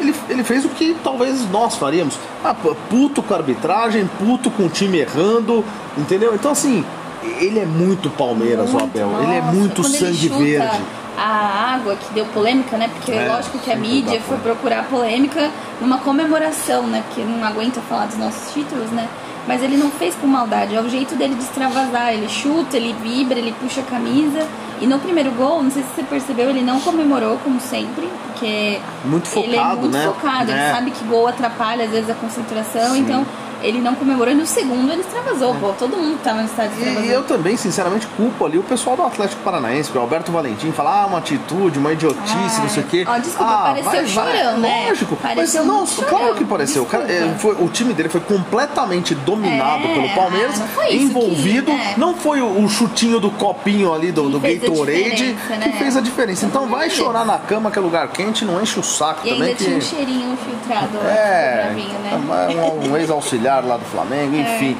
ele, 0.00 0.14
ele 0.28 0.44
fez 0.44 0.64
o 0.64 0.68
que 0.68 0.96
talvez 1.02 1.48
nós 1.50 1.76
faríamos. 1.76 2.18
Ah, 2.44 2.54
puto 2.54 3.22
com 3.22 3.34
a 3.34 3.36
arbitragem, 3.38 4.08
puto 4.18 4.50
com 4.50 4.64
o 4.64 4.68
time 4.68 4.98
errando, 4.98 5.64
entendeu? 5.96 6.34
Então 6.34 6.52
assim, 6.52 6.84
ele 7.22 7.58
é 7.58 7.66
muito 7.66 8.10
Palmeiras, 8.10 8.70
o 8.70 8.72
Muito, 8.72 8.84
Abel. 8.84 9.22
ele 9.22 9.32
é 9.34 9.40
nossa, 9.40 9.52
muito 9.52 9.84
sangue 9.84 10.28
verde. 10.28 10.80
A 11.16 11.74
água 11.74 11.94
que 11.94 12.12
deu 12.14 12.24
polêmica, 12.26 12.76
né? 12.78 12.88
Porque 12.88 13.12
É, 13.12 13.28
lógico 13.28 13.58
que 13.58 13.70
a 13.70 13.76
mídia 13.76 14.20
foi 14.22 14.38
procurar 14.38 14.84
polêmica 14.88 15.50
numa 15.80 15.98
comemoração, 15.98 16.86
né? 16.86 17.04
Porque 17.06 17.22
não 17.22 17.44
aguenta 17.44 17.80
falar 17.82 18.06
dos 18.06 18.16
nossos 18.16 18.52
títulos, 18.52 18.90
né? 18.90 19.08
Mas 19.46 19.62
ele 19.62 19.76
não 19.76 19.90
fez 19.90 20.14
com 20.14 20.26
maldade, 20.26 20.74
é 20.74 20.80
o 20.80 20.88
jeito 20.88 21.14
dele 21.14 21.34
de 21.34 21.42
extravasar. 21.42 22.14
Ele 22.14 22.28
chuta, 22.28 22.76
ele 22.76 22.94
vibra, 23.02 23.38
ele 23.38 23.54
puxa 23.60 23.80
a 23.80 23.84
camisa. 23.84 24.46
E 24.82 24.86
no 24.86 24.98
primeiro 24.98 25.30
gol, 25.30 25.62
não 25.62 25.70
sei 25.70 25.82
se 25.84 25.88
você 25.94 26.02
percebeu, 26.02 26.50
ele 26.50 26.60
não 26.60 26.80
comemorou 26.80 27.38
como 27.38 27.60
sempre, 27.60 28.08
porque 28.26 28.80
Muito 29.04 29.28
ele 29.38 29.54
é 29.54 29.58
focado, 29.60 29.80
muito 29.82 29.92
né? 29.92 30.04
focado, 30.06 30.50
É. 30.50 30.54
ele 30.66 30.74
sabe 30.74 30.90
que 30.90 31.04
gol 31.04 31.28
atrapalha 31.28 31.84
às 31.84 31.90
vezes 31.92 32.10
a 32.10 32.14
concentração, 32.14 32.94
Sim. 32.94 33.00
então 33.02 33.24
ele 33.62 33.80
não 33.80 33.94
comemorou 33.94 34.32
e 34.32 34.36
no 34.36 34.46
segundo 34.46 34.90
ele 34.92 35.00
extravasou, 35.00 35.54
pô, 35.56 35.72
todo 35.78 35.96
mundo 35.96 36.18
que 36.18 36.24
tava 36.24 36.40
no 36.40 36.46
estádio 36.46 36.72
extravasou. 36.78 37.04
E 37.04 37.12
eu 37.12 37.22
também, 37.24 37.56
sinceramente, 37.56 38.06
culpo 38.16 38.44
ali 38.46 38.58
o 38.58 38.62
pessoal 38.62 38.96
do 38.96 39.02
Atlético 39.02 39.42
Paranaense, 39.42 39.90
o 39.96 40.00
Alberto 40.00 40.30
Valentim 40.32 40.72
fala, 40.72 41.02
ah, 41.02 41.06
uma 41.06 41.18
atitude, 41.18 41.78
uma 41.78 41.92
idiotice, 41.92 42.34
Ai. 42.36 42.60
não 42.62 42.68
sei 42.68 42.82
o 42.82 42.86
quê. 42.86 43.04
Ó, 43.08 43.18
desculpa, 43.18 43.52
ah, 43.52 43.74
pareceu 43.82 44.06
chorão, 44.08 44.58
né? 44.58 44.86
Lógico, 44.88 45.16
Pareceu 45.16 45.64
mas 45.64 45.68
não, 45.72 45.76
muito 45.78 45.96
claro 46.04 46.24
chorão, 46.24 46.34
que 46.36 46.44
pareceu. 46.44 46.82
O 46.82 46.86
cara, 46.86 47.04
é, 47.10 47.34
foi- 47.38 47.54
o 47.60 47.68
time 47.68 47.92
dele 47.94 48.08
foi 48.08 48.20
completamente 48.20 49.14
dominado 49.14 49.84
É, 49.86 49.94
pelo 49.94 50.08
Palmeiras, 50.10 50.56
ah, 50.56 50.58
não 50.60 50.68
foi 50.68 50.94
envolvido. 50.94 51.66
que- 51.66 51.72
é. 51.72 51.94
Não 51.96 52.14
foi 52.14 52.40
o, 52.40 52.64
o 52.64 52.68
chutinho 52.68 53.18
do 53.20 53.30
copinho 53.30 53.92
ali 53.92 54.10
do, 54.12 54.28
do 54.28 54.40
Gatorade 54.40 55.12
diferença, 55.12 55.52
que 55.52 55.58
né? 55.58 55.74
fez 55.78 55.96
a 55.96 56.00
diferença. 56.00 56.46
Então 56.46 56.62
Pelo 56.62 56.76
vai 56.76 56.88
chorar 56.90 57.24
na 57.24 57.38
cama 57.38 57.70
que 57.70 57.78
é 57.78 57.82
lugar 57.82 58.08
quente, 58.08 58.44
não 58.44 58.60
enche 58.60 58.78
o 58.78 58.82
saco 58.82 59.20
E 59.26 59.30
também. 59.30 59.42
ainda 59.48 59.54
que... 59.56 59.64
tinha 59.64 59.76
um 59.76 59.80
cheirinho 59.80 60.36
filtrado 60.36 60.98
É, 61.06 61.72
né? 61.74 62.60
um, 62.86 62.90
um 62.92 62.96
ex-auxiliar 62.96 63.51
lá 63.60 63.76
do 63.76 63.84
Flamengo, 63.84 64.36
enfim. 64.36 64.76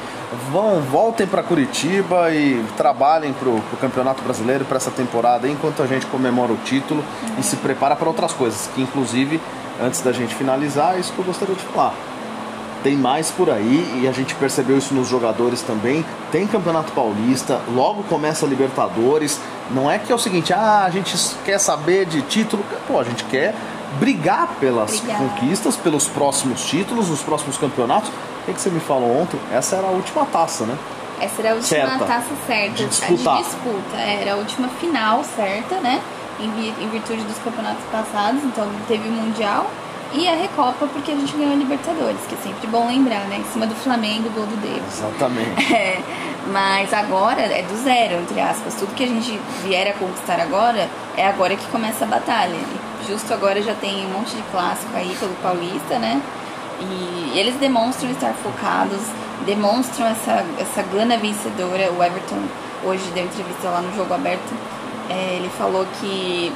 Vão, 0.51 0.81
voltem 0.81 1.27
para 1.27 1.43
Curitiba 1.43 2.31
e 2.31 2.63
trabalhem 2.75 3.33
pro, 3.33 3.59
pro 3.61 3.77
Campeonato 3.77 4.23
Brasileiro 4.23 4.65
para 4.65 4.77
essa 4.77 4.89
temporada 4.89 5.47
enquanto 5.47 5.83
a 5.83 5.87
gente 5.87 6.05
comemora 6.07 6.51
o 6.51 6.57
título 6.57 7.03
e 7.37 7.43
se 7.43 7.55
prepara 7.57 7.95
para 7.95 8.07
outras 8.07 8.33
coisas, 8.33 8.69
que 8.73 8.81
inclusive, 8.81 9.39
antes 9.81 10.01
da 10.01 10.11
gente 10.11 10.33
finalizar, 10.33 10.95
é 10.95 10.99
isso 10.99 11.13
que 11.13 11.19
eu 11.19 11.25
gostaria 11.25 11.55
de 11.55 11.61
falar. 11.61 11.93
Tem 12.83 12.97
mais 12.97 13.31
por 13.31 13.49
aí 13.49 14.01
e 14.01 14.07
a 14.09 14.11
gente 14.11 14.35
percebeu 14.35 14.77
isso 14.77 14.93
nos 14.93 15.07
jogadores 15.07 15.61
também. 15.61 16.03
Tem 16.31 16.45
Campeonato 16.45 16.91
Paulista, 16.91 17.61
logo 17.73 18.03
começa 18.03 18.45
a 18.45 18.49
Libertadores. 18.49 19.39
Não 19.71 19.89
é 19.89 19.97
que 19.97 20.11
é 20.11 20.15
o 20.15 20.19
seguinte, 20.19 20.51
ah, 20.51 20.83
a 20.83 20.89
gente 20.89 21.15
quer 21.45 21.59
saber 21.59 22.05
de 22.05 22.21
título. 22.23 22.61
Pô, 22.85 22.99
a 22.99 23.03
gente 23.05 23.23
quer 23.25 23.55
brigar 23.99 24.47
pelas 24.59 24.99
Brigar. 24.99 25.19
conquistas, 25.19 25.75
pelos 25.75 26.07
próximos 26.07 26.63
títulos, 26.65 27.09
nos 27.09 27.21
próximos 27.21 27.57
campeonatos. 27.57 28.09
O 28.09 28.45
que, 28.45 28.53
que 28.53 28.61
você 28.61 28.69
me 28.69 28.79
falou 28.79 29.21
ontem? 29.21 29.39
Essa 29.51 29.77
era 29.77 29.87
a 29.87 29.91
última 29.91 30.25
taça, 30.25 30.65
né? 30.65 30.77
Essa 31.21 31.41
era 31.41 31.51
a 31.51 31.55
última 31.55 31.79
Certa. 31.87 32.05
taça 32.05 32.27
certa. 32.45 32.75
De 32.75 32.85
disputar. 32.87 33.37
De 33.37 33.43
disputa. 33.43 33.97
Era 33.97 34.33
a 34.33 34.35
última 34.35 34.67
final 34.67 35.23
certa, 35.23 35.75
né? 35.79 36.01
Em, 36.39 36.49
vi- 36.51 36.73
em 36.81 36.89
virtude 36.89 37.21
dos 37.23 37.37
campeonatos 37.37 37.83
passados. 37.91 38.43
Então 38.43 38.67
teve 38.87 39.07
o 39.07 39.11
Mundial 39.11 39.69
e 40.11 40.27
a 40.27 40.33
Recopa, 40.35 40.85
porque 40.91 41.11
a 41.11 41.15
gente 41.15 41.33
ganhou 41.37 41.53
a 41.53 41.55
Libertadores, 41.55 42.19
que 42.27 42.35
é 42.35 42.37
sempre 42.43 42.67
bom 42.67 42.85
lembrar, 42.87 43.25
né? 43.27 43.37
Em 43.37 43.51
cima 43.51 43.65
do 43.65 43.75
Flamengo, 43.75 44.29
gol 44.31 44.45
do 44.45 44.55
Davis. 44.57 44.99
Exatamente. 44.99 45.73
É, 45.73 45.99
mas 46.51 46.91
agora 46.93 47.41
é 47.41 47.61
do 47.61 47.75
zero, 47.83 48.15
entre 48.21 48.41
aspas. 48.41 48.73
Tudo 48.75 48.93
que 48.93 49.03
a 49.05 49.07
gente 49.07 49.39
vier 49.63 49.87
a 49.87 49.93
conquistar 49.93 50.41
agora 50.41 50.89
é 51.15 51.25
agora 51.25 51.55
que 51.55 51.65
começa 51.67 52.03
a 52.03 52.07
batalha. 52.07 52.57
Justo 53.07 53.33
agora 53.33 53.61
já 53.61 53.73
tem 53.75 54.05
um 54.05 54.09
monte 54.09 54.35
de 54.35 54.41
clássico 54.43 54.95
aí 54.95 55.15
pelo 55.19 55.33
Paulista, 55.35 55.99
né? 55.99 56.21
E 56.79 57.37
eles 57.37 57.55
demonstram 57.55 58.11
estar 58.11 58.33
focados, 58.33 59.01
demonstram 59.45 60.07
essa, 60.07 60.45
essa 60.59 60.81
gana 60.83 61.17
vencedora. 61.17 61.91
O 61.91 62.03
Everton 62.03 62.41
hoje 62.83 63.03
deu 63.13 63.25
entrevista 63.25 63.69
lá 63.69 63.81
no 63.81 63.95
jogo 63.95 64.13
aberto. 64.13 64.53
é, 65.09 65.35
ele 65.35 65.49
falou 65.57 65.85
que 65.99 66.51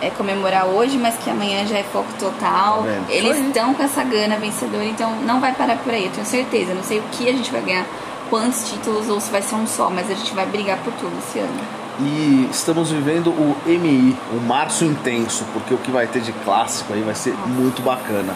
é 0.00 0.10
comemorar 0.10 0.66
hoje, 0.66 0.98
mas 0.98 1.16
que 1.16 1.30
amanhã 1.30 1.64
já 1.66 1.78
é 1.78 1.84
foco 1.84 2.12
total. 2.18 2.82
Tá? 2.82 2.88
Eles 3.08 3.38
estão 3.38 3.72
com 3.72 3.82
essa 3.82 4.02
gana 4.02 4.36
vencedora, 4.36 4.84
então 4.84 5.14
não 5.22 5.40
vai 5.40 5.54
parar 5.54 5.78
por 5.78 5.92
aí, 5.92 6.06
eu 6.06 6.12
tenho 6.12 6.26
certeza. 6.26 6.74
Não 6.74 6.82
sei 6.82 6.98
o 6.98 7.02
que 7.12 7.28
a 7.28 7.32
gente 7.32 7.50
vai 7.52 7.62
ganhar, 7.62 7.86
quantos 8.28 8.68
títulos 8.68 9.08
ou 9.08 9.20
se 9.20 9.30
vai 9.30 9.42
ser 9.42 9.54
um 9.54 9.66
só, 9.66 9.88
mas 9.88 10.10
a 10.10 10.14
gente 10.14 10.34
vai 10.34 10.46
brigar 10.46 10.78
por 10.78 10.92
tudo 10.94 11.12
esse 11.18 11.38
ano. 11.38 11.81
E 12.00 12.48
estamos 12.50 12.90
vivendo 12.90 13.28
o 13.28 13.56
MI, 13.66 14.16
o 14.32 14.40
Março 14.40 14.84
Intenso, 14.84 15.44
porque 15.52 15.74
o 15.74 15.78
que 15.78 15.90
vai 15.90 16.06
ter 16.06 16.22
de 16.22 16.32
clássico 16.32 16.92
aí 16.92 17.02
vai 17.02 17.14
ser 17.14 17.34
muito 17.46 17.82
bacana. 17.82 18.34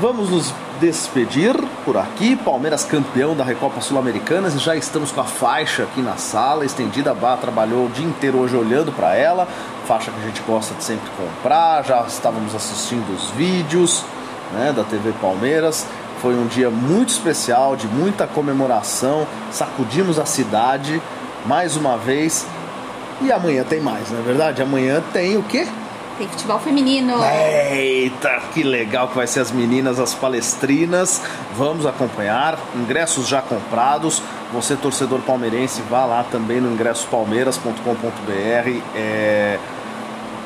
Vamos 0.00 0.30
nos 0.30 0.54
despedir 0.80 1.54
por 1.84 1.96
aqui. 1.96 2.34
Palmeiras 2.34 2.84
campeão 2.84 3.36
da 3.36 3.44
Recopa 3.44 3.80
Sul-Americanas 3.80 4.54
e 4.54 4.58
já 4.58 4.74
estamos 4.74 5.12
com 5.12 5.20
a 5.20 5.24
faixa 5.24 5.82
aqui 5.82 6.00
na 6.00 6.16
sala 6.16 6.64
estendida. 6.64 7.10
A 7.10 7.14
Bá 7.14 7.36
trabalhou 7.36 7.86
o 7.86 7.90
dia 7.90 8.06
inteiro 8.06 8.38
hoje 8.38 8.56
olhando 8.56 8.90
para 8.90 9.14
ela, 9.14 9.46
faixa 9.86 10.10
que 10.10 10.18
a 10.18 10.26
gente 10.26 10.40
gosta 10.42 10.74
de 10.74 10.82
sempre 10.82 11.10
comprar. 11.16 11.84
Já 11.84 12.02
estávamos 12.08 12.54
assistindo 12.54 13.14
os 13.14 13.30
vídeos 13.32 14.02
né, 14.52 14.72
da 14.72 14.82
TV 14.82 15.12
Palmeiras. 15.20 15.86
Foi 16.22 16.34
um 16.34 16.46
dia 16.46 16.70
muito 16.70 17.10
especial, 17.10 17.76
de 17.76 17.86
muita 17.86 18.26
comemoração. 18.26 19.26
Sacudimos 19.50 20.18
a 20.18 20.24
cidade 20.24 21.00
mais 21.44 21.76
uma 21.76 21.96
vez. 21.96 22.46
E 23.22 23.30
amanhã 23.30 23.64
tem 23.64 23.80
mais, 23.80 24.10
não 24.10 24.20
é 24.20 24.22
verdade? 24.22 24.62
Amanhã 24.62 25.02
tem 25.12 25.36
o 25.36 25.42
quê? 25.42 25.66
Tem 26.16 26.28
futebol 26.28 26.58
feminino. 26.58 27.14
Eita, 27.72 28.40
que 28.52 28.62
legal 28.62 29.08
que 29.08 29.16
vai 29.16 29.26
ser 29.26 29.40
as 29.40 29.50
meninas, 29.50 29.98
as 29.98 30.14
palestrinas. 30.14 31.22
Vamos 31.56 31.86
acompanhar. 31.86 32.58
Ingressos 32.74 33.26
já 33.26 33.40
comprados. 33.40 34.22
Você, 34.52 34.76
torcedor 34.76 35.20
palmeirense, 35.20 35.80
vá 35.88 36.04
lá 36.04 36.24
também 36.24 36.60
no 36.60 36.70
ingressospalmeiras.com.br. 36.72 38.80
É 38.94 39.58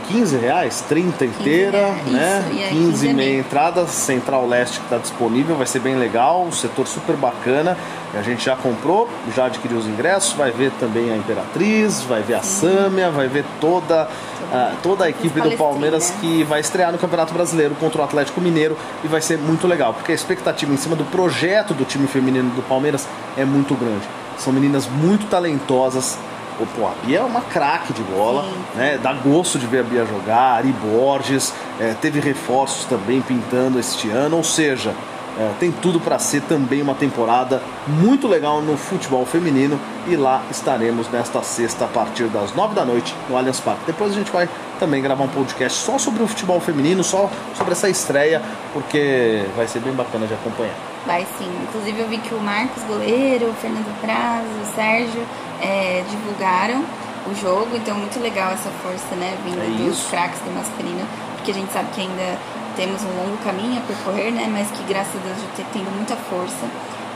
15 0.08 0.36
reais, 0.36 0.84
30 0.88 1.24
inteira, 1.24 1.78
reais, 1.78 2.06
né? 2.06 2.44
isso, 2.50 2.60
é 2.60 2.68
15 2.68 2.74
15 2.74 3.08
é 3.08 3.12
meia 3.12 3.28
meia. 3.30 3.40
entrada, 3.40 3.86
Central 3.86 4.46
Leste 4.46 4.78
que 4.78 4.84
está 4.84 4.98
disponível, 4.98 5.56
vai 5.56 5.66
ser 5.66 5.78
bem 5.78 5.96
legal, 5.96 6.44
um 6.44 6.52
setor 6.52 6.86
super 6.86 7.16
bacana. 7.16 7.76
A 8.16 8.22
gente 8.22 8.44
já 8.44 8.54
comprou, 8.54 9.08
já 9.34 9.46
adquiriu 9.46 9.76
os 9.76 9.86
ingressos, 9.86 10.32
vai 10.34 10.50
ver 10.50 10.70
também 10.78 11.10
a 11.10 11.16
Imperatriz, 11.16 12.02
vai 12.02 12.22
ver 12.22 12.34
a 12.34 12.42
Sâmia, 12.42 13.10
vai 13.10 13.26
ver 13.26 13.44
toda, 13.60 14.08
ah, 14.52 14.72
toda 14.82 15.04
a 15.04 15.10
equipe 15.10 15.40
do. 15.40 15.54
Palmeiras 15.56 16.12
que 16.20 16.44
vai 16.44 16.60
estrear 16.60 16.92
no 16.92 16.98
Campeonato 16.98 17.32
Brasileiro 17.32 17.74
contra 17.76 18.00
o 18.00 18.04
Atlético 18.04 18.40
Mineiro 18.40 18.76
e 19.02 19.08
vai 19.08 19.20
ser 19.20 19.38
muito 19.38 19.66
legal, 19.66 19.94
porque 19.94 20.12
a 20.12 20.14
expectativa 20.14 20.72
em 20.72 20.76
cima 20.76 20.96
do 20.96 21.04
projeto 21.04 21.74
do 21.74 21.84
time 21.84 22.06
feminino 22.06 22.50
do 22.50 22.62
Palmeiras 22.62 23.06
é 23.36 23.44
muito 23.44 23.74
grande. 23.74 24.02
São 24.38 24.52
meninas 24.52 24.86
muito 24.86 25.26
talentosas. 25.26 26.18
Ô, 26.60 26.66
Pô, 26.66 26.86
a 26.86 26.92
Bia 27.04 27.18
é 27.18 27.22
uma 27.22 27.40
craque 27.40 27.92
de 27.92 28.02
bola, 28.02 28.44
Sim. 28.44 28.78
né? 28.78 28.98
Dá 29.02 29.12
gosto 29.12 29.58
de 29.58 29.66
ver 29.66 29.80
a 29.80 29.82
Bia 29.82 30.06
jogar. 30.06 30.58
Ari 30.58 30.72
Borges, 30.72 31.52
é, 31.80 31.94
teve 32.00 32.20
reforços 32.20 32.84
também 32.84 33.20
pintando 33.20 33.78
este 33.78 34.08
ano, 34.08 34.36
ou 34.36 34.44
seja, 34.44 34.94
É, 35.36 35.52
tem 35.58 35.72
tudo 35.72 35.98
para 35.98 36.18
ser 36.18 36.42
também 36.42 36.80
uma 36.80 36.94
temporada 36.94 37.60
muito 37.88 38.28
legal 38.28 38.62
no 38.62 38.76
futebol 38.76 39.26
feminino 39.26 39.80
e 40.06 40.14
lá 40.14 40.42
estaremos 40.50 41.10
nesta 41.10 41.42
sexta 41.42 41.86
a 41.86 41.88
partir 41.88 42.28
das 42.28 42.54
nove 42.54 42.74
da 42.74 42.84
noite 42.84 43.14
no 43.28 43.36
Allianz 43.36 43.58
Parque. 43.58 43.82
Depois 43.86 44.12
a 44.12 44.14
gente 44.14 44.30
vai 44.30 44.48
também 44.78 45.02
gravar 45.02 45.24
um 45.24 45.28
podcast 45.28 45.78
só 45.78 45.98
sobre 45.98 46.22
o 46.22 46.28
futebol 46.28 46.60
feminino, 46.60 47.02
só 47.02 47.28
sobre 47.54 47.72
essa 47.72 47.88
estreia, 47.88 48.40
porque 48.72 49.44
vai 49.56 49.66
ser 49.66 49.80
bem 49.80 49.92
bacana 49.92 50.26
de 50.26 50.34
acompanhar. 50.34 50.74
Vai 51.04 51.26
sim. 51.36 51.50
Inclusive 51.68 52.00
eu 52.00 52.08
vi 52.08 52.18
que 52.18 52.34
o 52.34 52.40
Marcos 52.40 52.82
Goleiro, 52.84 53.50
o 53.50 53.54
Fernando 53.54 54.00
Prazo, 54.00 54.46
o 54.62 54.74
Sérgio 54.74 55.22
é, 55.60 56.04
divulgaram 56.08 56.84
o 57.26 57.34
jogo, 57.34 57.74
então 57.74 57.96
muito 57.96 58.20
legal 58.20 58.52
essa 58.52 58.70
força, 58.82 59.14
né, 59.16 59.36
vindo 59.44 59.58
É 59.58 59.84
dos 59.84 60.04
craques 60.06 60.40
do 60.40 60.50
masculino, 60.50 61.06
porque 61.44 61.50
a 61.50 61.60
gente 61.60 61.70
sabe 61.74 61.90
que 61.92 62.00
ainda 62.00 62.38
temos 62.74 63.02
um 63.04 63.12
longo 63.20 63.36
caminho 63.44 63.76
a 63.76 63.82
percorrer, 63.82 64.32
né, 64.32 64.48
mas 64.50 64.70
que 64.70 64.82
graças 64.84 65.14
a 65.14 65.18
Deus 65.18 65.36
já 65.36 65.48
tem 65.54 65.84
tendo 65.84 65.94
muita 65.94 66.16
força. 66.16 66.64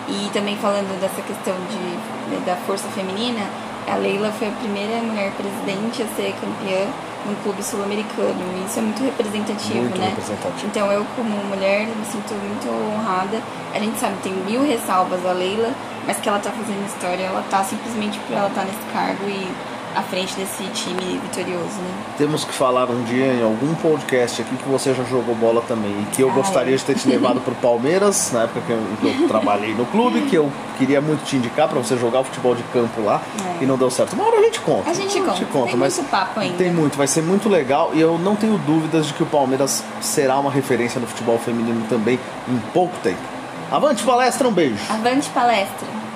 E 0.07 0.29
também 0.35 0.55
falando 0.59 1.01
dessa 1.01 1.23
questão 1.23 1.57
de, 1.73 2.45
da 2.45 2.55
força 2.69 2.87
feminina, 2.89 3.41
a 3.89 3.97
Leila 3.97 4.31
foi 4.33 4.49
a 4.49 4.51
primeira 4.53 5.01
mulher 5.01 5.33
presidente 5.33 6.03
a 6.03 6.07
ser 6.15 6.35
campeã 6.39 6.87
num 7.25 7.35
clube 7.43 7.63
sul-americano, 7.63 8.37
e 8.57 8.67
isso 8.67 8.79
é 8.79 8.83
muito 8.83 9.03
representativo, 9.03 9.81
Muito 9.81 9.99
né? 9.99 10.09
representativo. 10.09 10.67
Então 10.67 10.93
eu, 10.93 11.05
como 11.17 11.31
mulher, 11.47 11.87
me 11.89 12.05
sinto 12.05 12.35
muito 12.35 12.69
honrada. 12.69 13.41
A 13.75 13.79
gente 13.79 13.99
sabe, 13.99 14.15
tem 14.23 14.33
mil 14.33 14.63
ressalvas 14.63 15.25
a 15.25 15.33
Leila, 15.33 15.73
mas 16.07 16.19
que 16.19 16.29
ela 16.29 16.39
tá 16.39 16.51
fazendo 16.51 16.87
história, 16.87 17.25
ela 17.25 17.43
tá 17.51 17.65
simplesmente 17.65 18.19
por 18.21 18.37
ela 18.37 18.49
estar 18.49 18.65
nesse 18.65 18.85
cargo 18.93 19.25
e 19.27 19.49
à 19.99 20.03
frente 20.03 20.35
desse 20.37 20.63
time 20.75 21.19
vitorioso, 21.23 21.65
né? 21.81 21.91
Temos 22.17 22.45
que 22.45 22.53
falar 22.53 22.89
um 22.91 23.03
dia 23.05 23.27
em 23.35 23.43
algum 23.43 23.75
podcast 23.75 24.41
aqui 24.43 24.57
que 24.57 24.69
você 24.69 24.95
já 24.95 25.03
jogou 25.05 25.35
bola 25.35 25.61
também 25.67 25.91
e 25.91 26.07
que 26.15 26.23
eu 26.23 26.31
Ah, 26.31 26.35
gostaria 26.35 26.75
é. 26.75 26.77
de 26.77 26.85
ter 26.85 26.95
te 26.95 27.09
levado 27.09 27.41
pro 27.41 27.55
Palmeiras, 27.57 28.31
na 28.33 28.43
época 28.45 28.61
que 28.67 28.73
eu, 28.73 28.79
que 29.01 29.23
eu 29.23 29.29
trabalhei 29.29 29.75
no 29.75 29.85
clube, 29.87 30.23
que 30.23 30.37
eu 30.37 30.51
queria 30.79 31.01
muito 31.01 31.25
te 31.25 31.37
indicar 31.37 31.69
para 31.69 31.79
você 31.79 31.97
jogar 31.97 32.21
o 32.21 32.25
futebol 32.25 32.55
de 32.55 32.63
campo 32.65 33.01
lá 33.03 33.21
É. 33.61 33.65
e 33.65 33.67
não 33.67 33.77
deu 33.77 33.91
certo. 33.91 34.13
Uma 34.15 34.27
hora 34.27 34.39
a 34.39 34.43
gente 34.43 34.61
conta. 34.61 34.91
A 34.91 34.95
gente 34.95 35.19
uma 35.21 35.33
hora 35.33 35.45
conta, 35.47 35.67
tem 35.71 35.77
mas 35.77 35.97
muito 35.97 36.11
papo 36.11 36.41
ainda. 36.41 36.57
Tem 36.57 36.71
muito, 36.71 36.97
vai 36.97 37.07
ser 37.07 37.23
muito 37.23 37.49
legal 37.49 37.91
e 37.95 38.01
eu 38.01 38.19
não 38.19 38.37
tenho 38.37 38.57
dúvidas 38.59 39.07
de 39.07 39.15
que 39.15 39.23
o 39.23 39.27
Palmeiras 39.27 39.83
será 40.01 40.39
uma 40.39 40.51
referência 40.51 41.01
no 41.01 41.07
futebol 41.07 41.39
feminino 41.39 41.85
também 41.89 42.19
em 42.49 42.59
pouco 42.73 42.95
tempo. 43.03 43.19
Avante 43.71 44.03
palestra, 44.03 44.49
um 44.49 44.53
beijo. 44.53 44.79
Avante 44.89 45.29
palestra! 45.31 46.08